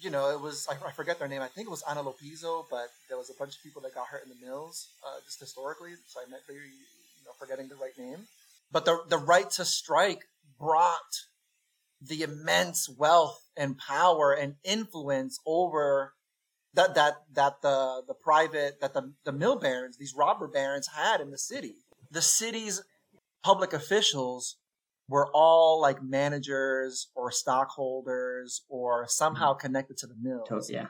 you 0.00 0.10
know, 0.10 0.30
it 0.30 0.40
was, 0.40 0.66
I, 0.68 0.88
I 0.88 0.92
forget 0.92 1.18
their 1.18 1.28
name. 1.28 1.42
I 1.42 1.48
think 1.48 1.66
it 1.66 1.70
was 1.70 1.82
Anna 1.88 2.02
LoPizzo, 2.02 2.64
but 2.70 2.88
there 3.08 3.18
was 3.18 3.30
a 3.30 3.34
bunch 3.38 3.56
of 3.56 3.62
people 3.62 3.82
that 3.82 3.94
got 3.94 4.06
hurt 4.06 4.22
in 4.24 4.30
the 4.30 4.46
mills, 4.46 4.88
uh, 5.06 5.20
just 5.24 5.40
historically. 5.40 5.92
So 6.06 6.20
I 6.20 6.24
be, 6.48 6.54
you 6.54 6.60
know, 7.24 7.32
forgetting 7.38 7.68
the 7.68 7.76
right 7.76 7.96
name. 7.98 8.26
But 8.70 8.84
the, 8.84 9.00
the 9.08 9.18
right 9.18 9.50
to 9.52 9.64
strike 9.64 10.24
brought 10.58 11.24
the 12.00 12.22
immense 12.22 12.88
wealth 12.88 13.40
and 13.56 13.76
power 13.78 14.32
and 14.32 14.54
influence 14.64 15.40
over 15.46 16.12
that 16.74 16.94
that 16.94 17.14
that 17.32 17.62
the 17.62 18.02
the 18.06 18.14
private 18.14 18.80
that 18.80 18.94
the 18.94 19.12
the 19.24 19.32
mill 19.32 19.58
barons 19.58 19.96
these 19.96 20.14
robber 20.14 20.46
barons 20.46 20.88
had 20.94 21.20
in 21.20 21.30
the 21.30 21.38
city 21.38 21.74
the 22.10 22.22
city's 22.22 22.82
public 23.42 23.72
officials 23.72 24.56
were 25.08 25.28
all 25.32 25.80
like 25.80 26.02
managers 26.02 27.08
or 27.14 27.30
stockholders 27.30 28.62
or 28.68 29.06
somehow 29.08 29.54
connected 29.54 29.96
to 29.98 30.06
the 30.06 30.14
mills 30.20 30.66
To- 30.66 30.72
yeah. 30.72 30.86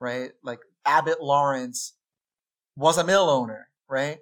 right? 0.00 0.30
Like 0.42 0.60
abbott 0.84 1.22
lawrence 1.22 1.94
was 2.76 2.98
a 2.98 3.04
mill 3.04 3.28
owner 3.28 3.68
right? 3.88 4.18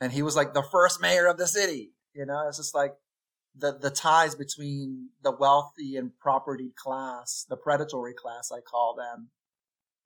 And 0.00 0.12
he 0.12 0.22
was 0.22 0.34
like 0.36 0.54
the 0.54 0.62
first 0.62 1.00
mayor 1.00 1.26
of 1.26 1.38
the 1.38 1.46
city 1.46 1.92
you 2.14 2.26
know? 2.26 2.46
It's 2.48 2.56
just 2.56 2.74
like 2.74 2.94
the 3.56 3.76
the 3.78 3.90
ties 3.90 4.34
between 4.34 5.10
the 5.22 5.32
wealthy 5.32 5.96
and 5.96 6.16
property 6.18 6.72
class 6.76 7.44
the 7.48 7.56
predatory 7.56 8.14
class 8.14 8.52
i 8.52 8.60
call 8.60 8.94
them 8.94 9.28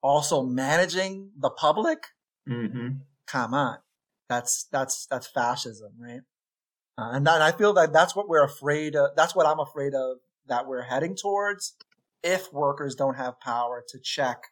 also 0.02 0.42
managing 0.42 1.30
the 1.38 1.50
public? 1.50 2.06
Hmm 2.48 2.88
come 3.26 3.54
on. 3.54 3.78
That's 4.28 4.64
that's 4.64 5.06
that's 5.06 5.26
fascism 5.26 5.92
right 5.98 6.20
uh, 6.98 7.10
and, 7.12 7.26
that, 7.26 7.34
and 7.34 7.42
i 7.42 7.52
feel 7.52 7.72
that 7.72 7.92
that's 7.92 8.14
what 8.14 8.28
we're 8.28 8.44
afraid 8.44 8.94
of 8.94 9.10
that's 9.16 9.34
what 9.34 9.46
i'm 9.46 9.60
afraid 9.60 9.94
of 9.94 10.18
that 10.46 10.66
we're 10.66 10.82
heading 10.82 11.14
towards 11.14 11.74
if 12.22 12.52
workers 12.52 12.94
don't 12.94 13.16
have 13.16 13.40
power 13.40 13.82
to 13.88 13.98
check 13.98 14.44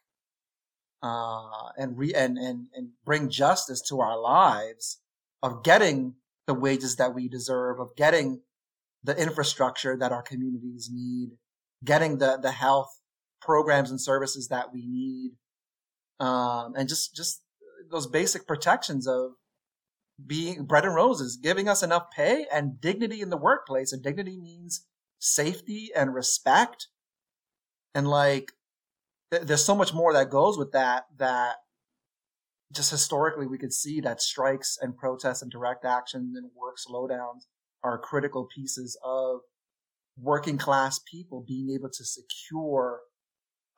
uh, 1.03 1.69
and 1.77 1.97
re 1.97 2.13
and, 2.13 2.37
and 2.37 2.67
and 2.75 2.89
bring 3.05 3.29
justice 3.29 3.81
to 3.81 4.01
our 4.01 4.19
lives 4.19 4.99
of 5.41 5.63
getting 5.63 6.15
the 6.47 6.53
wages 6.53 6.95
that 6.97 7.15
we 7.15 7.27
deserve 7.27 7.79
of 7.79 7.95
getting 7.95 8.41
the 9.03 9.19
infrastructure 9.19 9.97
that 9.97 10.11
our 10.11 10.21
communities 10.21 10.89
need 10.91 11.31
getting 11.83 12.19
the 12.19 12.37
the 12.37 12.51
health 12.51 12.99
programs 13.41 13.89
and 13.89 13.99
services 13.99 14.47
that 14.49 14.71
we 14.71 14.85
need 14.85 15.31
um, 16.19 16.73
and 16.75 16.87
just 16.87 17.15
just 17.15 17.41
those 17.89 18.05
basic 18.05 18.45
protections 18.45 19.07
of 19.07 19.31
being 20.25 20.65
bread 20.65 20.85
and 20.85 20.95
roses, 20.95 21.37
giving 21.37 21.67
us 21.67 21.83
enough 21.83 22.11
pay 22.11 22.45
and 22.51 22.79
dignity 22.79 23.21
in 23.21 23.29
the 23.29 23.37
workplace. 23.37 23.91
And 23.91 24.03
dignity 24.03 24.37
means 24.37 24.85
safety 25.19 25.91
and 25.95 26.13
respect. 26.13 26.87
And 27.93 28.07
like, 28.07 28.53
th- 29.31 29.43
there's 29.43 29.65
so 29.65 29.75
much 29.75 29.93
more 29.93 30.13
that 30.13 30.29
goes 30.29 30.57
with 30.57 30.71
that, 30.71 31.05
that 31.17 31.57
just 32.71 32.91
historically 32.91 33.47
we 33.47 33.57
could 33.57 33.73
see 33.73 33.99
that 34.01 34.21
strikes 34.21 34.77
and 34.81 34.95
protests 34.97 35.41
and 35.41 35.51
direct 35.51 35.85
action 35.85 36.33
and 36.35 36.49
work 36.55 36.77
slowdowns 36.77 37.45
are 37.83 37.97
critical 37.97 38.47
pieces 38.53 38.97
of 39.03 39.41
working 40.17 40.57
class 40.57 40.99
people 40.99 41.43
being 41.45 41.71
able 41.71 41.89
to 41.89 42.05
secure 42.05 43.01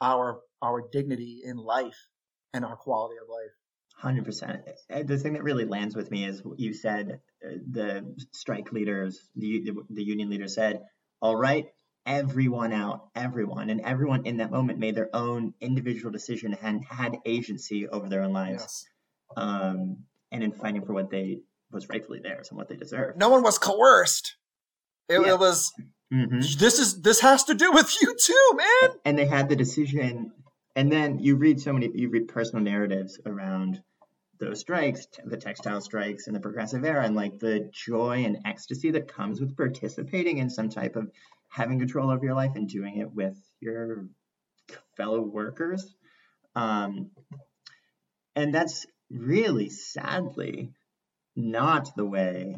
our, 0.01 0.41
our 0.61 0.83
dignity 0.91 1.41
in 1.43 1.57
life 1.57 2.07
and 2.53 2.65
our 2.65 2.75
quality 2.75 3.15
of 3.21 3.29
life. 3.29 3.51
Hundred 3.95 4.25
percent. 4.25 4.61
The 4.89 5.17
thing 5.17 5.33
that 5.33 5.43
really 5.43 5.65
lands 5.65 5.95
with 5.95 6.11
me 6.11 6.25
is 6.25 6.43
what 6.43 6.59
you 6.59 6.73
said. 6.73 7.21
uh, 7.45 7.49
The 7.71 8.15
strike 8.31 8.71
leaders, 8.73 9.29
the 9.35 9.71
the 9.89 10.03
union 10.03 10.29
leader 10.29 10.47
said, 10.47 10.81
"All 11.21 11.35
right, 11.37 11.67
everyone 12.05 12.73
out, 12.73 13.09
everyone," 13.15 13.69
and 13.69 13.79
everyone 13.81 14.25
in 14.25 14.37
that 14.37 14.51
moment 14.51 14.77
made 14.79 14.95
their 14.95 15.09
own 15.15 15.53
individual 15.61 16.11
decision 16.11 16.53
and 16.61 16.83
had 16.83 17.17
agency 17.25 17.87
over 17.87 18.09
their 18.09 18.23
own 18.23 18.33
lives, 18.33 18.61
Yes. 18.61 18.85
um, 19.37 20.03
and 20.31 20.43
in 20.43 20.51
fighting 20.51 20.85
for 20.85 20.93
what 20.93 21.09
they 21.09 21.39
was 21.71 21.87
rightfully 21.87 22.19
theirs 22.19 22.49
and 22.49 22.57
what 22.57 22.67
they 22.67 22.75
deserved. 22.75 23.17
no 23.17 23.29
one 23.29 23.41
was 23.41 23.57
coerced. 23.57 24.35
It, 25.07 25.21
Yeah. 25.21 25.33
it 25.33 25.39
was 25.39 25.71
hmm 26.11 26.39
this 26.59 26.77
is 26.77 27.01
this 27.01 27.21
has 27.21 27.45
to 27.45 27.53
do 27.53 27.71
with 27.71 27.95
you 28.01 28.15
too, 28.15 28.51
man. 28.57 28.95
and 29.05 29.17
they 29.17 29.25
had 29.27 29.47
the 29.49 29.55
decision 29.55 30.33
and 30.75 30.91
then 30.91 31.19
you 31.19 31.35
read 31.35 31.59
so 31.59 31.73
many 31.73 31.89
you 31.93 32.09
read 32.09 32.27
personal 32.27 32.63
narratives 32.63 33.19
around 33.25 33.81
those 34.39 34.59
strikes 34.59 35.07
the 35.25 35.37
textile 35.37 35.81
strikes 35.81 36.27
and 36.27 36.35
the 36.35 36.39
progressive 36.39 36.83
era 36.83 37.05
and 37.05 37.15
like 37.15 37.39
the 37.39 37.69
joy 37.71 38.23
and 38.25 38.39
ecstasy 38.45 38.91
that 38.91 39.07
comes 39.07 39.39
with 39.39 39.55
participating 39.55 40.37
in 40.37 40.49
some 40.49 40.69
type 40.69 40.95
of 40.95 41.09
having 41.49 41.79
control 41.79 42.09
over 42.09 42.25
your 42.25 42.33
life 42.33 42.55
and 42.55 42.67
doing 42.67 42.97
it 42.97 43.11
with 43.13 43.37
your 43.59 44.07
fellow 44.97 45.21
workers. 45.21 45.95
Um, 46.55 47.11
and 48.35 48.53
that's 48.53 48.87
really 49.11 49.69
sadly 49.69 50.71
not 51.35 51.95
the 51.95 52.05
way 52.05 52.57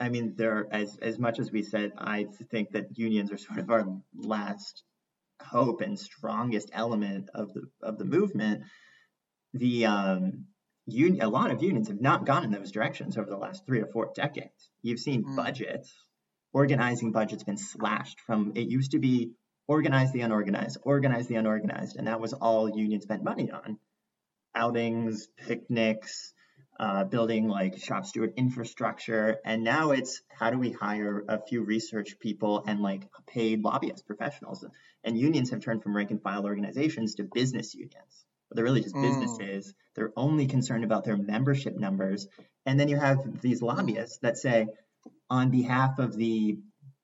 I 0.00 0.08
mean, 0.08 0.34
there 0.36 0.66
as 0.70 0.98
as 0.98 1.18
much 1.18 1.38
as 1.38 1.52
we 1.52 1.62
said, 1.62 1.92
I 1.96 2.26
think 2.50 2.72
that 2.72 2.98
unions 2.98 3.30
are 3.30 3.38
sort 3.38 3.60
of 3.60 3.70
our 3.70 3.86
last 4.14 4.82
hope 5.44 5.80
and 5.80 5.98
strongest 5.98 6.70
element 6.72 7.30
of 7.34 7.52
the 7.54 7.62
of 7.82 7.98
the 7.98 8.04
movement. 8.04 8.64
The 9.52 9.86
um, 9.86 10.46
union, 10.86 11.22
a 11.24 11.28
lot 11.28 11.50
of 11.50 11.62
unions 11.62 11.88
have 11.88 12.00
not 12.00 12.26
gone 12.26 12.44
in 12.44 12.50
those 12.50 12.72
directions 12.72 13.16
over 13.16 13.30
the 13.30 13.36
last 13.36 13.64
three 13.66 13.80
or 13.80 13.86
four 13.86 14.12
decades. 14.14 14.70
You've 14.82 15.00
seen 15.00 15.24
Mm. 15.24 15.36
budgets, 15.36 15.94
organizing 16.52 17.12
budgets 17.12 17.44
been 17.44 17.56
slashed 17.56 18.20
from 18.20 18.52
it 18.56 18.68
used 18.68 18.90
to 18.92 18.98
be 18.98 19.32
organize 19.66 20.12
the 20.12 20.20
unorganized, 20.20 20.76
organize 20.82 21.26
the 21.26 21.36
unorganized, 21.36 21.96
and 21.96 22.06
that 22.06 22.20
was 22.20 22.34
all 22.34 22.68
unions 22.68 23.04
spent 23.04 23.24
money 23.24 23.50
on. 23.50 23.78
Outings, 24.54 25.28
picnics, 25.38 26.33
uh, 26.78 27.04
building 27.04 27.48
like 27.48 27.78
shop 27.78 28.04
steward 28.04 28.32
infrastructure, 28.36 29.36
and 29.44 29.64
now 29.64 29.92
it's 29.92 30.22
how 30.30 30.50
do 30.50 30.58
we 30.58 30.70
hire 30.72 31.24
a 31.28 31.38
few 31.46 31.62
research 31.62 32.18
people 32.18 32.64
and 32.66 32.80
like 32.80 33.08
paid 33.26 33.62
lobbyist 33.62 34.06
professionals? 34.06 34.64
And 35.04 35.18
unions 35.18 35.50
have 35.50 35.60
turned 35.60 35.82
from 35.82 35.96
rank 35.96 36.10
and 36.10 36.22
file 36.22 36.44
organizations 36.44 37.14
to 37.16 37.24
business 37.24 37.74
unions. 37.74 38.26
But 38.48 38.56
they're 38.56 38.64
really 38.64 38.82
just 38.82 38.94
Mm. 38.96 39.02
businesses. 39.02 39.74
They're 39.94 40.12
only 40.16 40.46
concerned 40.46 40.84
about 40.84 41.04
their 41.04 41.16
membership 41.16 41.76
numbers. 41.76 42.26
And 42.66 42.78
then 42.78 42.88
you 42.88 42.96
have 42.96 43.40
these 43.40 43.62
lobbyists 43.62 44.18
that 44.18 44.36
say, 44.36 44.66
on 45.30 45.50
behalf 45.50 45.98
of 45.98 46.16
the 46.16 46.58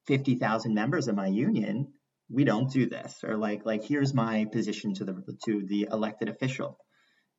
50,000 0.06 0.74
members 0.74 1.08
of 1.08 1.16
my 1.16 1.26
union, 1.26 1.92
we 2.28 2.44
don't 2.44 2.70
do 2.70 2.86
this. 2.88 3.24
Or 3.24 3.36
like, 3.36 3.64
like 3.66 3.84
here's 3.84 4.14
my 4.14 4.46
position 4.46 4.94
to 4.94 5.04
the 5.04 5.38
to 5.44 5.62
the 5.66 5.88
elected 5.92 6.28
official. 6.28 6.78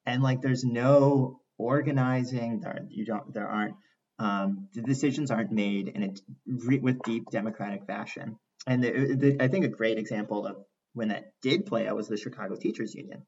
And 0.05 0.23
like, 0.23 0.41
there's 0.41 0.63
no 0.63 1.40
organizing. 1.61 2.59
There, 2.61 2.85
you 2.89 3.05
don't. 3.05 3.33
There 3.33 3.47
aren't. 3.47 3.75
Um, 4.19 4.67
the 4.73 4.81
decisions 4.81 5.31
aren't 5.31 5.51
made 5.51 5.87
in 5.87 6.03
a 6.03 6.13
re, 6.45 6.79
with 6.79 7.01
deep 7.03 7.29
democratic 7.31 7.85
fashion. 7.87 8.37
And 8.67 8.83
the, 8.83 9.15
the, 9.15 9.43
I 9.43 9.47
think 9.47 9.65
a 9.65 9.69
great 9.69 9.97
example 9.97 10.45
of 10.45 10.57
when 10.93 11.07
that 11.07 11.33
did 11.41 11.65
play 11.65 11.87
out 11.87 11.95
was 11.95 12.07
the 12.07 12.17
Chicago 12.17 12.55
Teachers 12.55 12.93
Union 12.93 13.23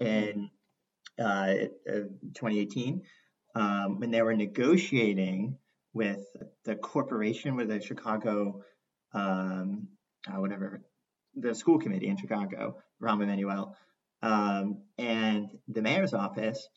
in 0.00 0.50
uh, 1.18 1.54
2018 1.86 3.02
um, 3.54 4.00
when 4.00 4.10
they 4.10 4.22
were 4.22 4.34
negotiating 4.34 5.56
with 5.92 6.26
the 6.64 6.74
corporation 6.74 7.56
with 7.56 7.68
the 7.68 7.80
Chicago, 7.80 8.62
um, 9.12 9.88
uh, 10.26 10.40
whatever, 10.40 10.82
the 11.36 11.54
school 11.54 11.78
committee 11.78 12.08
in 12.08 12.16
Chicago, 12.16 12.78
Rahm 13.00 13.22
Emanuel, 13.22 13.76
um, 14.22 14.82
and 14.98 15.50
the 15.68 15.82
mayor's 15.82 16.14
office, 16.14 16.68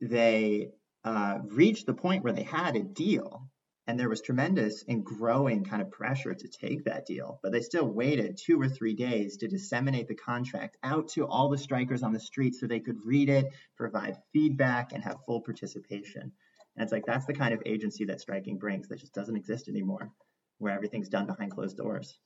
they 0.00 0.70
uh, 1.04 1.38
reached 1.44 1.86
the 1.86 1.94
point 1.94 2.24
where 2.24 2.32
they 2.32 2.42
had 2.42 2.76
a 2.76 2.82
deal 2.82 3.50
and 3.86 3.98
there 3.98 4.08
was 4.08 4.20
tremendous 4.20 4.84
and 4.86 5.04
growing 5.04 5.64
kind 5.64 5.82
of 5.82 5.90
pressure 5.90 6.32
to 6.32 6.48
take 6.48 6.84
that 6.84 7.06
deal. 7.06 7.40
But 7.42 7.50
they 7.50 7.60
still 7.60 7.86
waited 7.86 8.38
two 8.38 8.60
or 8.60 8.68
three 8.68 8.94
days 8.94 9.38
to 9.38 9.48
disseminate 9.48 10.06
the 10.06 10.14
contract 10.14 10.76
out 10.84 11.08
to 11.10 11.26
all 11.26 11.48
the 11.48 11.58
strikers 11.58 12.04
on 12.04 12.12
the 12.12 12.20
street 12.20 12.54
so 12.54 12.66
they 12.66 12.78
could 12.78 12.98
read 13.04 13.28
it, 13.28 13.46
provide 13.76 14.18
feedback, 14.32 14.92
and 14.92 15.02
have 15.02 15.24
full 15.26 15.40
participation. 15.40 16.22
And 16.22 16.84
it's 16.84 16.92
like 16.92 17.04
that's 17.04 17.26
the 17.26 17.34
kind 17.34 17.52
of 17.52 17.62
agency 17.66 18.04
that 18.04 18.20
striking 18.20 18.58
brings 18.58 18.86
that 18.88 19.00
just 19.00 19.12
doesn't 19.12 19.36
exist 19.36 19.68
anymore, 19.68 20.12
where 20.58 20.72
everything's 20.72 21.08
done 21.08 21.26
behind 21.26 21.50
closed 21.50 21.76
doors. 21.76 22.16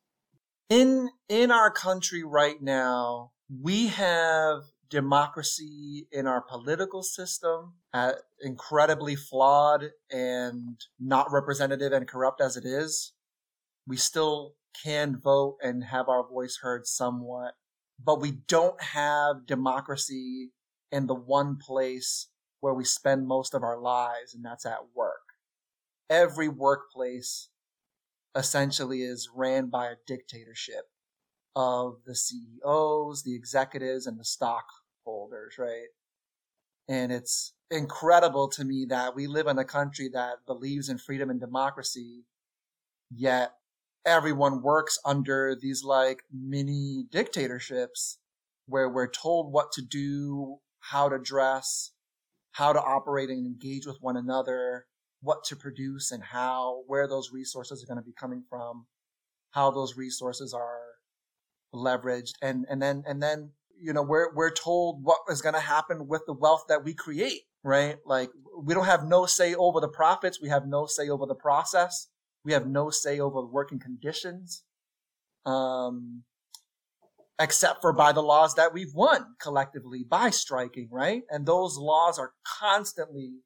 In 0.68 1.08
in 1.30 1.50
our 1.50 1.70
country 1.70 2.24
right 2.24 2.60
now, 2.60 3.32
we 3.48 3.86
have 3.88 4.64
democracy 4.88 6.08
in 6.12 6.26
our 6.26 6.40
political 6.40 7.02
system, 7.02 7.74
uh, 7.92 8.12
incredibly 8.40 9.16
flawed 9.16 9.90
and 10.10 10.80
not 10.98 11.32
representative 11.32 11.92
and 11.92 12.08
corrupt 12.08 12.40
as 12.40 12.56
it 12.56 12.64
is, 12.64 13.12
we 13.86 13.96
still 13.96 14.54
can 14.82 15.18
vote 15.18 15.56
and 15.62 15.84
have 15.84 16.08
our 16.08 16.26
voice 16.26 16.58
heard 16.62 16.86
somewhat. 16.86 17.54
But 18.02 18.20
we 18.20 18.32
don't 18.32 18.80
have 18.82 19.46
democracy 19.46 20.50
in 20.90 21.06
the 21.06 21.14
one 21.14 21.56
place 21.56 22.28
where 22.60 22.74
we 22.74 22.84
spend 22.84 23.26
most 23.26 23.54
of 23.54 23.62
our 23.62 23.78
lives, 23.78 24.34
and 24.34 24.44
that's 24.44 24.66
at 24.66 24.94
work. 24.94 25.20
Every 26.08 26.48
workplace 26.48 27.50
essentially 28.34 29.02
is 29.02 29.28
ran 29.34 29.68
by 29.68 29.86
a 29.86 29.96
dictatorship 30.06 30.88
of 31.56 31.98
the 32.06 32.14
CEOs, 32.14 33.22
the 33.22 33.34
executives, 33.34 34.06
and 34.06 34.18
the 34.18 34.24
stockholders, 34.24 35.56
right? 35.58 35.88
And 36.88 37.12
it's 37.12 37.52
incredible 37.70 38.48
to 38.48 38.64
me 38.64 38.86
that 38.88 39.14
we 39.14 39.26
live 39.26 39.46
in 39.46 39.58
a 39.58 39.64
country 39.64 40.08
that 40.12 40.46
believes 40.46 40.88
in 40.88 40.98
freedom 40.98 41.30
and 41.30 41.40
democracy, 41.40 42.24
yet 43.10 43.52
everyone 44.04 44.62
works 44.62 44.98
under 45.04 45.56
these 45.58 45.82
like 45.82 46.22
mini 46.32 47.04
dictatorships 47.10 48.18
where 48.66 48.88
we're 48.88 49.10
told 49.10 49.52
what 49.52 49.72
to 49.72 49.82
do, 49.82 50.58
how 50.80 51.08
to 51.08 51.18
dress, 51.18 51.92
how 52.52 52.72
to 52.72 52.80
operate 52.80 53.30
and 53.30 53.46
engage 53.46 53.86
with 53.86 53.98
one 54.00 54.16
another, 54.16 54.86
what 55.20 55.44
to 55.44 55.56
produce 55.56 56.10
and 56.10 56.22
how, 56.22 56.82
where 56.86 57.08
those 57.08 57.30
resources 57.32 57.82
are 57.82 57.86
going 57.86 57.98
to 57.98 58.04
be 58.04 58.14
coming 58.18 58.42
from, 58.48 58.86
how 59.50 59.70
those 59.70 59.96
resources 59.96 60.52
are 60.52 60.83
leveraged 61.74 62.34
and 62.40 62.66
and 62.70 62.80
then 62.80 63.02
and 63.06 63.22
then 63.22 63.50
you 63.84 63.92
know, 63.92 64.02
we're, 64.02 64.32
we're 64.34 64.50
told 64.50 65.04
what 65.04 65.18
is 65.28 65.42
going 65.42 65.54
to 65.54 65.60
happen 65.60 66.08
with 66.08 66.22
the 66.26 66.32
wealth 66.32 66.64
that 66.68 66.84
we 66.84 66.94
create, 66.94 67.42
right? 67.62 67.96
Like 68.06 68.30
we 68.58 68.74
don't 68.74 68.86
have 68.86 69.04
no 69.04 69.26
say 69.26 69.54
over 69.54 69.80
the 69.80 69.88
profits. 69.88 70.40
We 70.40 70.48
have 70.48 70.66
no 70.66 70.86
say 70.86 71.08
over 71.08 71.26
the 71.26 71.34
process. 71.34 72.08
We 72.44 72.52
have 72.52 72.66
no 72.66 72.90
say 72.90 73.20
over 73.20 73.40
the 73.40 73.46
working 73.46 73.78
conditions. 73.78 74.62
Um, 75.44 76.22
except 77.38 77.82
for 77.82 77.92
by 77.92 78.12
the 78.12 78.22
laws 78.22 78.54
that 78.54 78.72
we've 78.72 78.94
won 78.94 79.34
collectively 79.40 80.04
by 80.08 80.30
striking, 80.30 80.88
right? 80.90 81.22
And 81.28 81.44
those 81.44 81.76
laws 81.76 82.18
are 82.18 82.32
constantly 82.60 83.40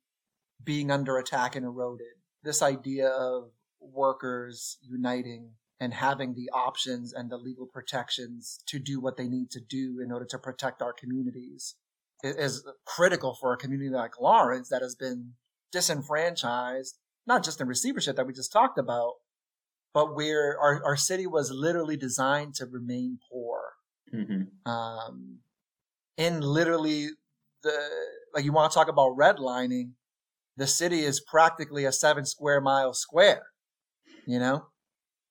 being 0.63 0.91
under 0.91 1.17
attack 1.17 1.57
and 1.57 1.65
eroded. 1.65 2.07
This 2.45 2.63
idea 2.63 3.09
of 3.09 3.51
workers 3.81 4.79
uniting 4.83 5.53
and 5.81 5.95
having 5.95 6.35
the 6.35 6.51
options 6.53 7.13
and 7.13 7.31
the 7.31 7.37
legal 7.37 7.67
protections 7.67 8.59
to 8.67 8.79
do 8.79 9.01
what 9.01 9.17
they 9.17 9.29
need 9.29 9.51
to 9.51 9.61
do 9.61 10.01
in 10.05 10.11
order 10.11 10.27
to 10.27 10.39
protect 10.39 10.83
our 10.83 10.93
communities 10.93 11.77
is 12.25 12.65
critical 12.85 13.37
for 13.41 13.53
a 13.53 13.57
community 13.57 13.91
like 13.91 14.21
Lawrence 14.21 14.69
that 14.71 14.83
has 14.83 14.97
been 14.97 15.35
disenfranchised, 15.71 16.99
not 17.27 17.45
just 17.45 17.61
in 17.61 17.69
receivership 17.69 18.17
that 18.17 18.27
we 18.27 18.33
just 18.33 18.53
talked 18.53 18.79
about, 18.79 19.15
but 19.95 20.17
where 20.17 20.59
our, 20.59 20.83
our 20.85 20.97
city 20.97 21.27
was 21.27 21.51
literally 21.53 21.97
designed 21.97 22.55
to 22.55 22.67
remain 22.67 23.19
poor. 23.31 23.61
Mm-hmm. 24.13 24.71
Um, 24.71 25.39
in 26.17 26.41
literally 26.41 27.11
the, 27.63 27.89
like 28.35 28.45
you 28.45 28.53
want 28.53 28.73
to 28.73 28.75
talk 28.75 28.89
about 28.89 29.17
redlining, 29.17 29.93
the 30.57 30.67
city 30.67 31.01
is 31.01 31.21
practically 31.21 31.85
a 31.85 31.93
seven 31.93 32.27
square 32.27 32.61
mile 32.61 32.95
square, 32.95 33.47
you 34.27 34.41
know? 34.41 34.67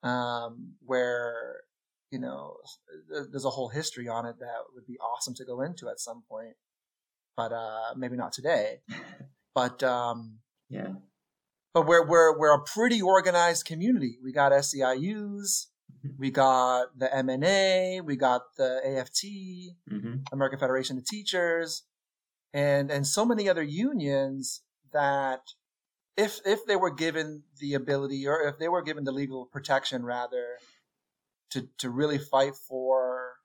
Um, 0.08 0.74
where 0.86 1.62
you 2.12 2.20
know 2.20 2.56
there's 3.32 3.46
a 3.46 3.50
whole 3.50 3.70
history 3.70 4.08
on 4.08 4.26
it 4.26 4.40
that 4.40 4.64
would 4.74 4.86
be 4.86 4.98
awesome 5.00 5.34
to 5.36 5.46
go 5.46 5.62
into 5.62 5.90
at 5.90 6.00
some 6.00 6.24
point, 6.30 6.56
but 7.36 7.52
uh, 7.52 7.94
maybe 7.96 8.16
not 8.16 8.34
today. 8.34 8.80
But 9.56 9.82
um, 9.82 10.38
yeah, 10.70 10.94
but 11.74 11.88
we're 11.88 12.06
we're 12.06 12.38
we're 12.38 12.54
a 12.54 12.64
pretty 12.64 13.02
organized 13.02 13.66
community. 13.66 14.20
We 14.24 14.32
got 14.32 14.52
SEIUs, 14.52 15.66
mm-hmm. 16.06 16.10
we 16.20 16.30
got 16.30 16.90
the 16.96 17.08
MNA, 17.08 18.06
we 18.06 18.18
got 18.18 18.56
the 18.56 18.82
AFT, 18.86 19.26
mm-hmm. 19.92 20.14
American 20.32 20.60
Federation 20.60 21.00
of 21.00 21.06
Teachers, 21.06 21.86
and 22.54 22.92
and 22.92 23.08
so 23.08 23.26
many 23.26 23.50
other 23.50 23.64
unions 23.64 24.62
that 24.94 25.42
if 26.18 26.40
if 26.46 26.66
they 26.66 26.76
were 26.76 26.92
given 26.92 27.44
the 27.60 27.76
ability 27.76 28.28
or 28.28 28.42
if 28.42 28.58
they 28.58 28.68
were 28.68 28.82
given 28.82 29.04
the 29.04 29.12
legal 29.12 29.46
protection 29.46 30.04
rather 30.04 30.58
to 31.52 31.70
to 31.78 31.90
really 31.90 32.18
fight 32.18 32.56
for 32.56 33.36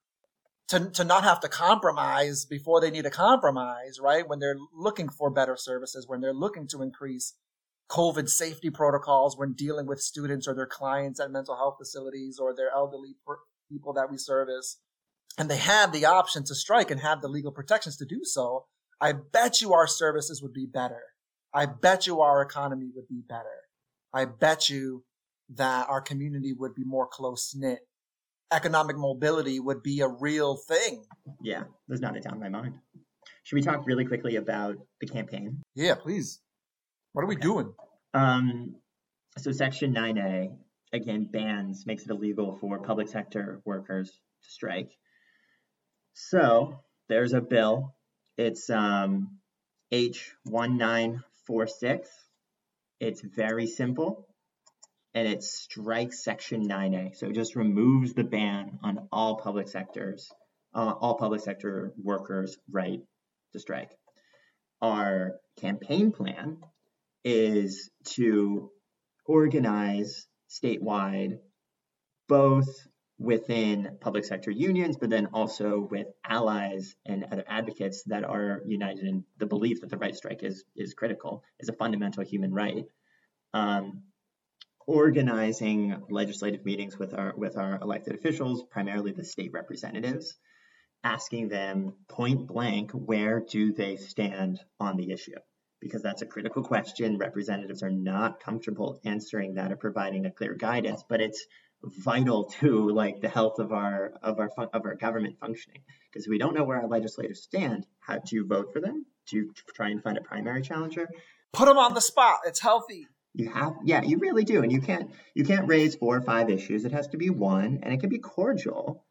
to 0.68 0.90
to 0.90 1.04
not 1.04 1.22
have 1.22 1.40
to 1.40 1.48
compromise 1.48 2.46
before 2.46 2.80
they 2.80 2.90
need 2.90 3.06
a 3.06 3.10
compromise, 3.10 4.00
right? 4.00 4.26
When 4.26 4.38
they're 4.38 4.56
looking 4.74 5.10
for 5.10 5.30
better 5.30 5.56
services, 5.56 6.08
when 6.08 6.22
they're 6.22 6.32
looking 6.32 6.66
to 6.68 6.82
increase 6.82 7.34
COVID 7.90 8.28
safety 8.28 8.70
protocols 8.70 9.36
when 9.36 9.52
dealing 9.52 9.86
with 9.86 10.00
students 10.00 10.48
or 10.48 10.54
their 10.54 10.66
clients 10.66 11.20
at 11.20 11.30
mental 11.30 11.56
health 11.56 11.76
facilities 11.78 12.38
or 12.40 12.56
their 12.56 12.70
elderly 12.70 13.16
people 13.70 13.92
that 13.92 14.10
we 14.10 14.16
service, 14.16 14.78
and 15.36 15.50
they 15.50 15.58
have 15.58 15.92
the 15.92 16.06
option 16.06 16.42
to 16.44 16.54
strike 16.54 16.90
and 16.90 17.00
have 17.00 17.20
the 17.20 17.28
legal 17.28 17.52
protections 17.52 17.98
to 17.98 18.06
do 18.06 18.20
so, 18.22 18.64
I 18.98 19.12
bet 19.12 19.60
you 19.60 19.74
our 19.74 19.86
services 19.86 20.40
would 20.40 20.54
be 20.54 20.64
better 20.64 21.11
I 21.54 21.66
bet 21.66 22.06
you 22.06 22.20
our 22.20 22.42
economy 22.42 22.90
would 22.94 23.08
be 23.08 23.22
better. 23.28 23.44
I 24.12 24.24
bet 24.24 24.70
you 24.70 25.04
that 25.54 25.88
our 25.88 26.00
community 26.00 26.52
would 26.52 26.74
be 26.74 26.84
more 26.84 27.06
close 27.06 27.54
knit. 27.54 27.80
Economic 28.52 28.96
mobility 28.96 29.60
would 29.60 29.82
be 29.82 30.00
a 30.00 30.08
real 30.08 30.56
thing. 30.56 31.04
Yeah, 31.42 31.64
there's 31.88 32.00
not 32.00 32.16
a 32.16 32.20
doubt 32.20 32.34
in 32.34 32.40
my 32.40 32.48
mind. 32.48 32.74
Should 33.44 33.56
we 33.56 33.62
talk 33.62 33.86
really 33.86 34.04
quickly 34.04 34.36
about 34.36 34.76
the 35.00 35.06
campaign? 35.06 35.62
Yeah, 35.74 35.94
please. 35.94 36.40
What 37.12 37.22
are 37.22 37.28
we 37.28 37.36
doing? 37.36 37.72
Um, 38.14 38.76
so 39.38 39.52
Section 39.52 39.94
9A 39.94 40.56
again 40.92 41.28
bans 41.30 41.84
makes 41.86 42.04
it 42.04 42.10
illegal 42.10 42.58
for 42.60 42.78
public 42.78 43.08
sector 43.08 43.60
workers 43.64 44.10
to 44.10 44.50
strike. 44.50 44.90
So 46.14 46.80
there's 47.08 47.32
a 47.32 47.40
bill. 47.40 47.94
It's 48.36 48.68
um, 48.70 49.38
H19 49.92 51.22
four 51.52 51.66
six. 51.66 52.08
It's 52.98 53.20
very 53.20 53.66
simple 53.66 54.26
and 55.12 55.28
it 55.28 55.42
strikes 55.42 56.24
section 56.24 56.66
9A. 56.66 57.14
So 57.14 57.26
it 57.26 57.34
just 57.34 57.56
removes 57.56 58.14
the 58.14 58.24
ban 58.24 58.78
on 58.82 59.06
all 59.12 59.36
public 59.36 59.68
sectors, 59.68 60.30
uh, 60.74 60.94
all 60.98 61.18
public 61.18 61.42
sector 61.42 61.92
workers' 62.02 62.56
right 62.70 63.00
to 63.52 63.58
strike. 63.58 63.90
Our 64.80 65.32
campaign 65.60 66.10
plan 66.12 66.56
is 67.22 67.90
to 68.14 68.70
organize 69.26 70.26
statewide 70.48 71.36
both 72.30 72.68
within 73.22 73.96
public 74.00 74.24
sector 74.24 74.50
unions, 74.50 74.96
but 74.96 75.10
then 75.10 75.26
also 75.32 75.88
with 75.90 76.08
allies 76.24 76.96
and 77.06 77.24
other 77.24 77.44
advocates 77.46 78.02
that 78.04 78.24
are 78.24 78.62
united 78.66 79.04
in 79.04 79.24
the 79.38 79.46
belief 79.46 79.80
that 79.80 79.90
the 79.90 79.96
right 79.96 80.16
strike 80.16 80.42
is 80.42 80.64
is 80.76 80.94
critical, 80.94 81.44
is 81.60 81.68
a 81.68 81.72
fundamental 81.72 82.24
human 82.24 82.52
right. 82.52 82.84
Um, 83.54 84.02
organizing 84.86 86.02
legislative 86.10 86.64
meetings 86.64 86.98
with 86.98 87.14
our 87.14 87.32
with 87.36 87.56
our 87.56 87.78
elected 87.80 88.14
officials, 88.14 88.64
primarily 88.64 89.12
the 89.12 89.24
state 89.24 89.52
representatives, 89.52 90.36
asking 91.04 91.48
them 91.48 91.94
point 92.08 92.46
blank 92.48 92.90
where 92.92 93.40
do 93.40 93.72
they 93.72 93.96
stand 93.96 94.60
on 94.80 94.96
the 94.96 95.12
issue 95.12 95.38
because 95.80 96.00
that's 96.00 96.22
a 96.22 96.26
critical 96.26 96.62
question. 96.62 97.18
Representatives 97.18 97.82
are 97.82 97.90
not 97.90 98.40
comfortable 98.40 99.00
answering 99.04 99.54
that 99.54 99.72
or 99.72 99.76
providing 99.76 100.26
a 100.26 100.30
clear 100.30 100.54
guidance, 100.54 101.04
but 101.08 101.20
it's 101.20 101.44
vital 101.84 102.44
to 102.44 102.90
like 102.90 103.20
the 103.20 103.28
health 103.28 103.58
of 103.58 103.72
our 103.72 104.12
of 104.22 104.38
our 104.38 104.50
of 104.72 104.84
our 104.84 104.94
government 104.94 105.38
functioning 105.40 105.80
because 106.10 106.28
we 106.28 106.38
don't 106.38 106.54
know 106.54 106.64
where 106.64 106.80
our 106.80 106.88
legislators 106.88 107.42
stand 107.42 107.86
how 108.00 108.18
do 108.18 108.36
you 108.36 108.46
vote 108.46 108.72
for 108.72 108.80
them 108.80 109.04
do 109.28 109.36
you 109.36 109.52
try 109.74 109.88
and 109.88 110.02
find 110.02 110.18
a 110.18 110.20
primary 110.20 110.62
challenger? 110.62 111.08
Put 111.52 111.66
them 111.66 111.78
on 111.78 111.94
the 111.94 112.00
spot. 112.00 112.40
It's 112.46 112.60
healthy. 112.60 113.06
You 113.34 113.48
have, 113.50 113.74
yeah, 113.84 114.02
you 114.02 114.18
really 114.18 114.44
do, 114.44 114.62
and 114.62 114.70
you 114.70 114.80
can't 114.80 115.10
you 115.34 115.44
can't 115.44 115.66
raise 115.66 115.94
four 115.94 116.16
or 116.16 116.20
five 116.20 116.50
issues. 116.50 116.84
It 116.84 116.92
has 116.92 117.08
to 117.08 117.16
be 117.16 117.30
one, 117.30 117.80
and 117.82 117.92
it 117.94 118.00
can 118.00 118.10
be 118.10 118.18
cordial. 118.18 119.04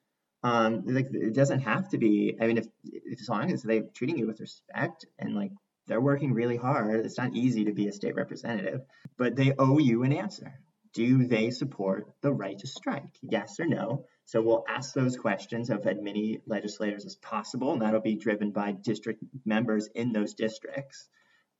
Um, 0.43 0.83
like 0.85 1.07
it 1.11 1.33
doesn't 1.33 1.61
have 1.61 1.89
to 1.89 1.97
be. 1.97 2.35
I 2.39 2.47
mean, 2.47 2.57
if, 2.57 2.67
if 2.83 3.19
as 3.19 3.29
long 3.29 3.51
as 3.51 3.63
they're 3.63 3.83
treating 3.93 4.17
you 4.17 4.27
with 4.27 4.39
respect 4.39 5.05
and 5.17 5.35
like 5.35 5.51
they're 5.87 6.01
working 6.01 6.33
really 6.33 6.57
hard, 6.57 7.03
it's 7.03 7.17
not 7.17 7.35
easy 7.35 7.65
to 7.65 7.73
be 7.73 7.87
a 7.87 7.91
state 7.91 8.15
representative, 8.15 8.81
but 9.17 9.35
they 9.35 9.53
owe 9.57 9.79
you 9.79 10.03
an 10.03 10.13
answer. 10.13 10.53
Do 10.93 11.25
they 11.25 11.51
support 11.51 12.11
the 12.21 12.33
right 12.33 12.57
to 12.59 12.67
strike? 12.67 13.17
Yes 13.21 13.59
or 13.59 13.65
no? 13.65 14.05
So 14.25 14.41
we'll 14.41 14.65
ask 14.67 14.93
those 14.93 15.17
questions 15.17 15.69
of 15.69 15.85
as 15.87 15.97
many 16.01 16.41
legislators 16.45 17.05
as 17.05 17.15
possible, 17.15 17.73
and 17.73 17.81
that'll 17.81 18.01
be 18.01 18.15
driven 18.15 18.51
by 18.51 18.71
district 18.71 19.23
members 19.45 19.87
in 19.93 20.11
those 20.11 20.33
districts 20.33 21.07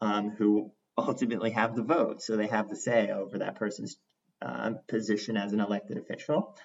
um, 0.01 0.32
who 0.32 0.71
ultimately 0.97 1.51
have 1.51 1.75
the 1.75 1.84
vote. 1.84 2.21
So 2.21 2.36
they 2.36 2.47
have 2.47 2.69
the 2.69 2.75
say 2.75 3.11
over 3.11 3.39
that 3.39 3.55
person's 3.55 3.97
uh, 4.41 4.71
position 4.88 5.38
as 5.38 5.53
an 5.53 5.59
elected 5.59 5.97
official. 5.97 6.57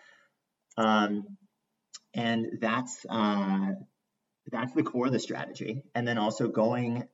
Um, 0.77 1.37
and 2.14 2.59
that's 2.61 3.05
uh, 3.09 3.73
that's 4.51 4.73
the 4.73 4.83
core 4.83 5.07
of 5.07 5.12
the 5.12 5.19
strategy. 5.19 5.83
And 5.95 6.07
then 6.07 6.19
also 6.19 6.49
going 6.49 7.05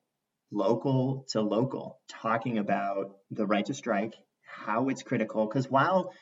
local 0.51 1.27
to 1.31 1.41
local, 1.41 1.99
talking 2.09 2.59
about 2.59 3.17
the 3.31 3.47
right 3.47 3.65
to 3.67 3.75
strike, 3.75 4.15
how 4.53 4.89
it's 4.89 5.03
critical. 5.03 5.47
Because 5.47 5.71
while 5.71 6.13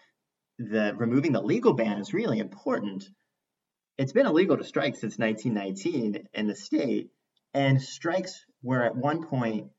the 0.60 0.94
removing 0.98 1.32
the 1.32 1.40
legal 1.40 1.72
ban 1.72 1.98
is 1.98 2.12
really 2.12 2.38
important. 2.38 3.08
It's 3.96 4.12
been 4.12 4.26
illegal 4.26 4.56
to 4.56 4.64
strike 4.64 4.94
since 4.94 5.18
1919 5.18 6.28
in 6.34 6.46
the 6.46 6.54
state, 6.54 7.10
and 7.54 7.80
strikes 7.80 8.44
were 8.62 8.82
at 8.84 8.96
one 8.96 9.24
point 9.26 9.70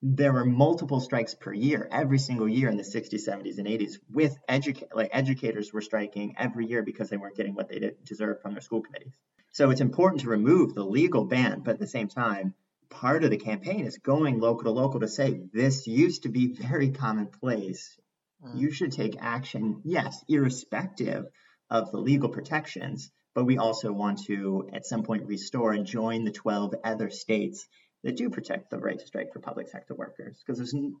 there 0.00 0.32
were 0.32 0.44
multiple 0.44 1.00
strikes 1.00 1.34
per 1.34 1.52
year, 1.52 1.88
every 1.90 2.18
single 2.18 2.48
year 2.48 2.68
in 2.68 2.76
the 2.76 2.84
60s, 2.84 3.24
70s, 3.24 3.58
and 3.58 3.66
80s. 3.66 3.98
With 4.08 4.36
educa- 4.48 4.94
like 4.94 5.10
educators 5.12 5.72
were 5.72 5.80
striking 5.80 6.34
every 6.38 6.66
year 6.66 6.84
because 6.84 7.10
they 7.10 7.16
weren't 7.16 7.36
getting 7.36 7.54
what 7.54 7.68
they 7.68 7.92
deserved 8.04 8.40
from 8.40 8.52
their 8.52 8.60
school 8.60 8.82
committees. 8.82 9.12
So 9.50 9.70
it's 9.70 9.80
important 9.80 10.20
to 10.20 10.28
remove 10.28 10.74
the 10.74 10.84
legal 10.84 11.24
ban, 11.24 11.62
but 11.64 11.74
at 11.74 11.80
the 11.80 11.86
same 11.86 12.06
time, 12.06 12.54
part 12.90 13.24
of 13.24 13.30
the 13.30 13.36
campaign 13.36 13.86
is 13.86 13.98
going 13.98 14.40
local 14.40 14.64
to 14.64 14.70
local 14.70 15.00
to 15.00 15.08
say 15.08 15.40
this 15.52 15.86
used 15.86 16.22
to 16.22 16.28
be 16.28 16.54
very 16.54 16.90
commonplace 16.90 17.98
Mm. 18.44 18.60
You 18.60 18.70
should 18.70 18.92
take 18.92 19.16
action, 19.20 19.82
yes, 19.84 20.24
irrespective 20.28 21.26
of 21.70 21.90
the 21.90 21.98
legal 21.98 22.28
protections, 22.28 23.10
but 23.34 23.44
we 23.44 23.58
also 23.58 23.92
want 23.92 24.24
to, 24.24 24.68
at 24.72 24.86
some 24.86 25.02
point, 25.02 25.26
restore 25.26 25.72
and 25.72 25.86
join 25.86 26.24
the 26.24 26.30
12 26.30 26.74
other 26.84 27.10
states 27.10 27.66
that 28.04 28.16
do 28.16 28.30
protect 28.30 28.70
the 28.70 28.78
right 28.78 28.98
to 28.98 29.06
strike 29.06 29.32
for 29.32 29.40
public 29.40 29.68
sector 29.68 29.94
workers. 29.94 30.42
Because 30.44 30.58
there's 30.58 30.74
n- 30.74 30.96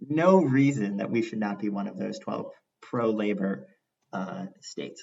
no 0.00 0.40
reason 0.40 0.98
that 0.98 1.10
we 1.10 1.22
should 1.22 1.40
not 1.40 1.58
be 1.58 1.68
one 1.68 1.88
of 1.88 1.98
those 1.98 2.18
12 2.20 2.46
pro 2.80 3.10
labor 3.10 3.66
uh, 4.12 4.46
states. 4.60 5.02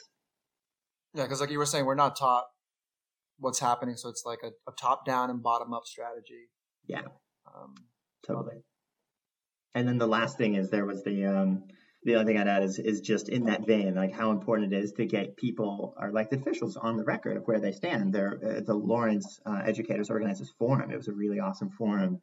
Yeah, 1.14 1.24
because 1.24 1.42
like 1.42 1.52
you 1.52 1.60
were 1.60 1.66
saying, 1.66 1.86
we're 1.86 1.96
not 1.96 2.16
taught 2.16 2.46
what's 3.38 3.60
happening, 3.60 3.96
so 3.96 4.10
it's 4.10 4.24
like 4.26 4.40
a, 4.44 4.52
a 4.70 4.74
top 4.80 5.06
down 5.06 5.30
and 5.30 5.42
bottom 5.44 5.74
up 5.74 5.86
strategy. 5.86 6.50
Yeah, 6.88 7.04
um, 7.48 7.76
totally. 8.26 8.64
And 9.76 9.88
then 9.88 9.98
the 9.98 10.08
last 10.08 10.38
thing 10.38 10.56
is 10.56 10.70
there 10.70 10.86
was 10.86 11.04
the 11.04 11.26
um, 11.26 11.64
the 12.04 12.16
other 12.16 12.26
thing 12.26 12.38
I'd 12.38 12.48
add 12.48 12.64
is 12.64 12.80
is 12.80 13.02
just 13.02 13.30
in 13.30 13.46
that 13.46 13.66
vein, 13.66 13.96
like 13.96 14.14
how 14.14 14.32
important 14.32 14.74
it 14.74 14.78
is 14.84 14.94
to 14.94 15.06
get 15.06 15.38
people, 15.38 15.96
our 15.98 16.10
elected 16.10 16.42
officials, 16.42 16.78
on 16.78 16.98
the 16.98 17.04
record 17.04 17.38
of 17.38 17.44
where 17.46 17.60
they 17.60 17.72
stand. 17.72 18.14
There, 18.14 18.40
uh, 18.44 18.62
the 18.62 18.76
Lawrence 18.76 19.40
uh, 19.46 19.62
Educators 19.66 20.10
organized 20.10 20.42
this 20.42 20.54
forum. 20.60 20.92
It 20.92 20.98
was 20.98 21.08
a 21.08 21.14
really 21.14 21.40
awesome 21.40 21.72
forum, 21.72 22.22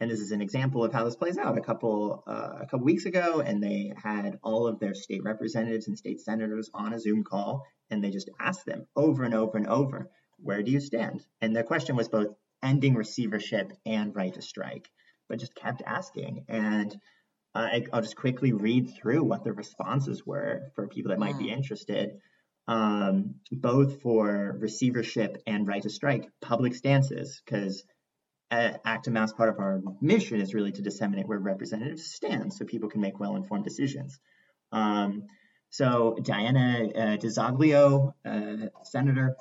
and 0.00 0.10
this 0.10 0.20
is 0.20 0.32
an 0.32 0.40
example 0.40 0.84
of 0.84 0.92
how 0.92 1.04
this 1.04 1.16
plays 1.16 1.38
out. 1.38 1.58
A 1.58 1.62
couple 1.62 2.24
uh, 2.26 2.58
a 2.62 2.66
couple 2.66 2.86
weeks 2.86 3.04
ago, 3.04 3.40
and 3.40 3.62
they 3.62 3.92
had 4.02 4.38
all 4.42 4.66
of 4.66 4.80
their 4.80 4.94
state 4.94 5.22
representatives 5.22 5.88
and 5.88 5.98
state 5.98 6.20
senators 6.20 6.70
on 6.74 6.94
a 6.94 6.98
Zoom 6.98 7.22
call, 7.22 7.64
and 7.90 8.02
they 8.02 8.10
just 8.10 8.30
asked 8.40 8.66
them 8.66 8.86
over 8.96 9.24
and 9.24 9.34
over 9.34 9.56
and 9.58 9.66
over, 9.66 10.10
"Where 10.38 10.62
do 10.62 10.70
you 10.70 10.80
stand?" 10.80 11.24
And 11.40 11.54
the 11.54 11.62
question 11.62 11.96
was 11.96 12.08
both 12.08 12.34
ending 12.62 12.94
receivership 12.94 13.72
and 13.86 14.14
right 14.14 14.34
to 14.34 14.42
strike 14.42 14.90
but 15.28 15.38
just 15.38 15.54
kept 15.54 15.82
asking. 15.86 16.44
And 16.48 16.92
uh, 17.54 17.68
I, 17.72 17.86
will 17.92 18.02
just 18.02 18.16
quickly 18.16 18.52
read 18.52 18.94
through 18.94 19.22
what 19.24 19.44
the 19.44 19.52
responses 19.52 20.26
were 20.26 20.70
for 20.74 20.88
people 20.88 21.10
that 21.10 21.18
might 21.18 21.38
be 21.38 21.50
interested, 21.50 22.18
um, 22.66 23.36
both 23.50 24.02
for 24.02 24.56
receivership 24.58 25.42
and 25.46 25.66
right 25.66 25.82
to 25.82 25.90
strike, 25.90 26.28
public 26.40 26.74
stances, 26.74 27.40
because 27.44 27.84
Act 28.50 29.08
on 29.08 29.14
Mass 29.14 29.32
part 29.32 29.50
of 29.50 29.58
our 29.58 29.82
mission 30.00 30.40
is 30.40 30.54
really 30.54 30.72
to 30.72 30.82
disseminate 30.82 31.28
where 31.28 31.38
representatives 31.38 32.06
stand 32.06 32.52
so 32.52 32.64
people 32.64 32.88
can 32.88 33.02
make 33.02 33.20
well 33.20 33.36
informed 33.36 33.64
decisions. 33.64 34.18
Um, 34.72 35.24
so 35.70 36.16
Diana 36.22 36.88
uh, 36.94 37.16
DiZoglio, 37.18 38.14
uh, 38.24 38.68
senator, 38.84 39.36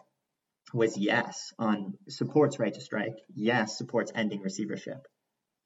was 0.74 0.98
yes 0.98 1.54
on 1.58 1.94
supports 2.10 2.60
right 2.60 2.74
to 2.74 2.82
strike, 2.82 3.18
yes 3.34 3.78
supports 3.78 4.12
ending 4.14 4.42
receivership. 4.42 5.08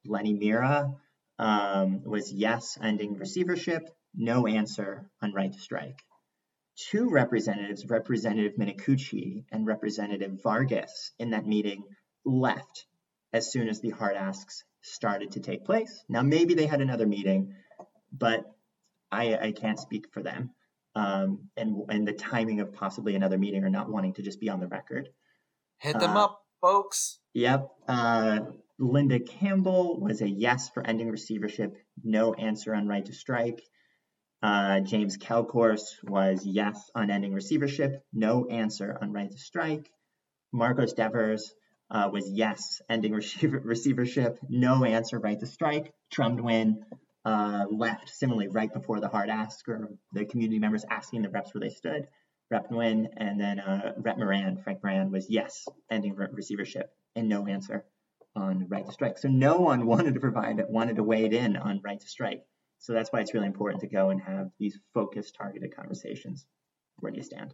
Lenny 0.06 0.34
Mirra 0.34 0.95
um, 1.39 2.04
was 2.04 2.32
yes 2.32 2.78
ending 2.82 3.16
receivership, 3.16 3.84
no 4.16 4.47
answer 4.47 5.10
on 5.22 5.34
right 5.34 5.52
to 5.52 5.60
strike. 5.60 5.99
Two 6.89 7.10
representatives, 7.10 7.86
Representative 7.88 8.54
Minicucci 8.58 9.43
and 9.52 9.68
Representative 9.68 10.41
Vargas, 10.41 11.12
in 11.20 11.32
that 11.32 11.45
meeting 11.45 11.84
left 12.26 12.86
as 13.34 13.52
soon 13.52 13.68
as 13.70 13.82
the 13.82 13.89
hard 13.89 14.16
asks 14.16 14.64
started 14.82 15.32
to 15.32 15.39
take 15.39 15.66
place. 15.66 16.04
Now, 16.10 16.22
maybe 16.22 16.54
they 16.54 16.66
had 16.66 16.82
another 16.82 17.06
meeting, 17.06 17.54
but 18.12 18.45
I, 19.12 19.38
I 19.38 19.52
can't 19.52 19.80
speak 19.80 20.12
for 20.12 20.24
them. 20.24 20.52
Um, 20.93 21.49
and 21.55 21.75
and 21.89 22.07
the 22.07 22.13
timing 22.13 22.59
of 22.59 22.73
possibly 22.73 23.15
another 23.15 23.37
meeting 23.37 23.63
or 23.63 23.69
not 23.69 23.89
wanting 23.89 24.13
to 24.15 24.21
just 24.21 24.39
be 24.39 24.49
on 24.49 24.59
the 24.59 24.67
record. 24.67 25.09
Hit 25.79 25.99
them 25.99 26.17
uh, 26.17 26.25
up, 26.25 26.41
folks. 26.59 27.19
Yep. 27.33 27.69
Uh, 27.87 28.39
Linda 28.77 29.19
Campbell 29.19 29.99
was 29.99 30.21
a 30.21 30.29
yes 30.29 30.69
for 30.69 30.85
ending 30.85 31.09
receivership, 31.09 31.77
no 32.03 32.33
answer 32.33 32.73
on 32.73 32.87
right 32.87 33.05
to 33.05 33.13
strike. 33.13 33.61
Uh, 34.41 34.79
James 34.79 35.17
Kelcourse 35.17 35.97
was 36.03 36.45
yes 36.45 36.89
on 36.95 37.11
ending 37.11 37.33
receivership, 37.33 38.03
no 38.11 38.47
answer 38.47 38.97
on 38.99 39.13
right 39.13 39.31
to 39.31 39.37
strike. 39.37 39.89
Marcos 40.51 40.93
Devers 40.93 41.53
uh, 41.91 42.09
was 42.11 42.29
yes, 42.29 42.81
ending 42.89 43.13
receiver- 43.21 43.61
receivership, 43.63 44.39
no 44.49 44.83
answer, 44.83 45.19
right 45.19 45.39
to 45.39 45.45
strike. 45.45 45.93
Tram 46.11 46.37
Nguyen 46.37 46.77
uh, 47.26 47.65
left 47.69 48.09
similarly 48.09 48.47
right 48.47 48.74
before 48.74 48.99
the 48.99 49.07
hard 49.07 49.30
ask 49.30 49.67
or 49.67 49.89
the 50.11 50.26
community 50.26 50.59
members 50.59 50.86
asking 50.89 51.22
the 51.22 51.30
reps 51.30 51.53
where 51.53 51.61
they 51.61 51.69
stood. 51.69 52.07
Rep 52.49 52.69
Nguyen 52.69 53.07
and 53.15 53.39
then 53.39 53.59
uh, 53.59 53.93
Rep 53.97 54.17
Moran, 54.17 54.57
Frank 54.63 54.80
Moran 54.84 55.11
was 55.11 55.28
yes, 55.30 55.65
ending 55.89 56.15
re- 56.15 56.28
receivership 56.34 56.89
and 57.15 57.30
no 57.30 57.47
answer 57.47 57.86
on 58.36 58.67
right 58.67 58.86
to 58.86 58.91
strike. 58.91 59.17
So 59.17 59.30
no 59.30 59.59
one 59.59 59.86
wanted 59.88 60.15
to 60.15 60.19
provide 60.19 60.61
wanted 60.67 60.97
to 60.97 61.11
it 61.11 61.34
in 61.34 61.55
on 61.55 61.82
right 61.84 61.99
to 61.99 62.07
strike. 62.07 62.41
So 62.80 62.93
that's 62.93 63.11
why 63.13 63.22
it's 63.22 63.34
really 63.34 63.47
important 63.47 63.82
to 63.82 63.88
go 63.88 64.09
and 64.09 64.19
have 64.22 64.49
these 64.59 64.78
focused, 64.93 65.36
targeted 65.36 65.76
conversations. 65.76 66.45
Where 66.99 67.11
do 67.11 67.17
you 67.17 67.24
stand? 67.24 67.53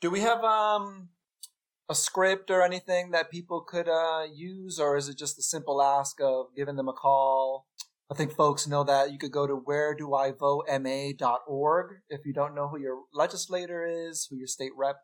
Do 0.00 0.10
we 0.10 0.20
have 0.20 0.42
um, 0.42 1.10
a 1.88 1.94
script 1.94 2.50
or 2.50 2.62
anything 2.62 3.10
that 3.10 3.30
people 3.30 3.60
could 3.60 3.88
uh, 3.88 4.24
use, 4.32 4.78
or 4.78 4.96
is 4.96 5.08
it 5.08 5.18
just 5.18 5.36
the 5.36 5.42
simple 5.42 5.82
ask 5.82 6.20
of 6.20 6.46
giving 6.56 6.76
them 6.76 6.88
a 6.88 6.92
call? 6.92 7.66
I 8.10 8.14
think 8.14 8.32
folks 8.32 8.66
know 8.66 8.84
that 8.84 9.12
you 9.12 9.18
could 9.18 9.32
go 9.32 9.46
to 9.46 9.54
where 9.54 9.94
do 9.94 10.14
I 10.14 10.32
vote 10.32 10.64
ma.org 10.68 11.96
if 12.08 12.24
you 12.24 12.32
don't 12.32 12.54
know 12.54 12.68
who 12.68 12.80
your 12.80 13.02
legislator 13.12 13.86
is, 13.86 14.26
who 14.30 14.36
your 14.36 14.46
state 14.46 14.72
rep 14.76 14.96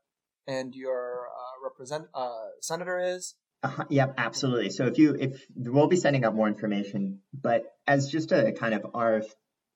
and 0.46 0.74
your 0.74 1.26
uh, 1.28 1.68
represent 1.68 2.06
uh, 2.14 2.48
senator 2.62 2.98
is. 2.98 3.34
Uh, 3.62 3.84
yep, 3.90 4.14
absolutely. 4.16 4.70
So 4.70 4.86
if 4.86 4.98
you 4.98 5.16
if 5.18 5.44
we'll 5.54 5.86
be 5.86 5.96
sending 5.96 6.24
out 6.24 6.34
more 6.34 6.48
information, 6.48 7.20
but 7.32 7.64
as 7.86 8.08
just 8.10 8.32
a 8.32 8.52
kind 8.52 8.74
of 8.74 8.86
our 8.94 9.22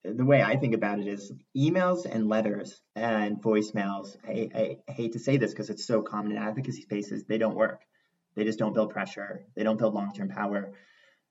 the 0.05 0.25
way 0.25 0.43
I 0.43 0.57
think 0.57 0.75
about 0.75 1.01
it 1.01 1.09
is 1.09 1.33
emails 1.57 2.07
and 2.07 2.29
letters 2.29 2.81
and 2.95 3.43
voicemails. 3.43 4.17
I, 4.27 4.79
I 4.89 4.93
hate 4.93 5.15
to 5.15 5.19
say 5.19 5.37
this 5.37 5.51
because 5.51 5.71
it's 5.71 5.87
so 5.87 6.03
common 6.03 6.33
in 6.33 6.39
advocacy 6.39 6.83
spaces. 6.83 7.25
They 7.25 7.39
don't 7.39 7.57
work. 7.57 7.81
They 8.37 8.45
just 8.45 8.59
don't 8.59 8.75
build 8.75 8.91
pressure. 8.91 9.45
They 9.57 9.65
don't 9.65 9.79
build 9.79 9.95
long 9.95 10.13
term 10.15 10.29
power. 10.29 10.73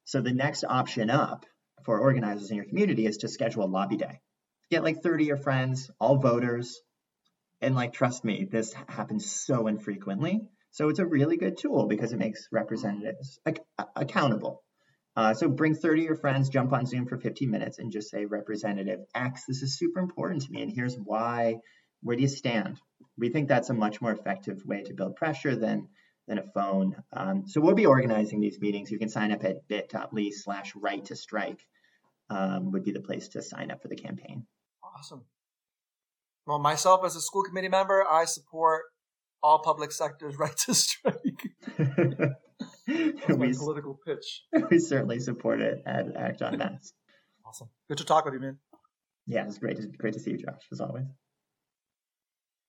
So 0.04 0.22
the 0.22 0.34
next 0.34 0.64
option 0.64 1.10
up 1.10 1.46
for 1.84 2.00
organizers 2.00 2.50
in 2.50 2.58
your 2.58 2.66
community 2.66 3.06
is 3.06 3.18
to 3.18 3.28
schedule 3.28 3.64
a 3.64 3.66
lobby 3.66 3.98
day. 3.98 4.20
Get 4.70 4.84
like 4.84 5.02
30 5.02 5.24
of 5.26 5.28
your 5.28 5.38
friends, 5.38 5.90
all 6.00 6.18
voters, 6.18 6.82
and 7.62 7.76
like 7.76 7.94
trust 7.94 8.24
me, 8.24 8.48
this 8.50 8.74
happens 8.88 9.30
so 9.30 9.68
infrequently 9.68 10.42
so 10.78 10.90
it's 10.90 11.00
a 11.00 11.06
really 11.08 11.38
good 11.38 11.58
tool 11.58 11.88
because 11.88 12.14
it 12.14 12.20
makes 12.20 12.50
representatives 12.52 13.40
ac- 13.48 13.64
accountable. 13.96 14.62
Uh, 15.16 15.34
so 15.34 15.50
bring 15.50 15.74
30 15.74 16.02
of 16.02 16.06
your 16.06 16.16
friends, 16.16 16.50
jump 16.50 16.72
on 16.72 16.86
Zoom 16.86 17.08
for 17.08 17.18
15 17.18 17.50
minutes, 17.50 17.80
and 17.80 17.92
just 17.92 18.12
say, 18.12 18.26
Representative 18.26 19.00
X, 19.16 19.46
this 19.48 19.64
is 19.64 19.80
super 19.80 20.00
important 20.00 20.44
to 20.44 20.52
me, 20.52 20.62
and 20.62 20.72
here's 20.72 20.96
why. 20.96 21.56
Where 22.04 22.16
do 22.16 22.22
you 22.22 22.28
stand? 22.28 22.80
We 23.18 23.30
think 23.30 23.48
that's 23.48 23.72
a 23.72 23.74
much 23.74 24.02
more 24.02 24.12
effective 24.12 24.64
way 24.68 24.84
to 24.84 24.94
build 24.94 25.16
pressure 25.16 25.56
than 25.56 25.88
than 26.28 26.40
a 26.40 26.44
phone. 26.44 26.96
Um, 27.14 27.44
so 27.48 27.62
we'll 27.62 27.76
be 27.76 27.86
organizing 27.86 28.42
these 28.42 28.60
meetings. 28.60 28.92
You 28.92 29.00
can 29.00 29.10
sign 29.10 29.32
up 29.32 29.44
at 29.44 29.68
bit.ly 29.68 30.32
slash 30.32 30.76
right 30.76 31.04
to 31.06 31.16
strike 31.16 31.60
um, 32.30 32.72
would 32.72 32.84
be 32.84 32.92
the 32.92 33.00
place 33.00 33.30
to 33.30 33.42
sign 33.42 33.72
up 33.72 33.82
for 33.82 33.88
the 33.88 33.96
campaign. 33.96 34.46
Awesome. 34.84 35.24
Well, 36.46 36.60
myself 36.60 37.06
as 37.06 37.16
a 37.16 37.22
school 37.22 37.44
committee 37.44 37.70
member, 37.70 38.06
I 38.10 38.26
support 38.26 38.84
all 39.42 39.60
public 39.60 39.92
sectors' 39.92 40.36
right 40.40 40.56
to 40.58 40.74
strike. 40.74 41.50
We, 42.88 43.54
political 43.54 44.00
pitch. 44.06 44.44
we 44.72 44.80
certainly 44.80 45.20
support 45.20 45.62
it 45.62 45.84
at 45.86 46.16
Act 46.16 46.42
on 46.42 46.58
Mass. 46.58 46.94
Awesome. 47.46 47.70
Good 47.90 47.98
to 47.98 48.06
talk 48.06 48.26
with 48.26 48.34
you, 48.34 48.40
man. 48.40 48.58
Yeah, 49.26 49.46
it's 49.46 49.58
great 49.58 49.78
to, 49.78 49.88
great 49.88 50.14
to 50.14 50.20
see 50.20 50.32
you, 50.32 50.38
Josh, 50.38 50.62
as 50.72 50.80
always. 50.80 51.06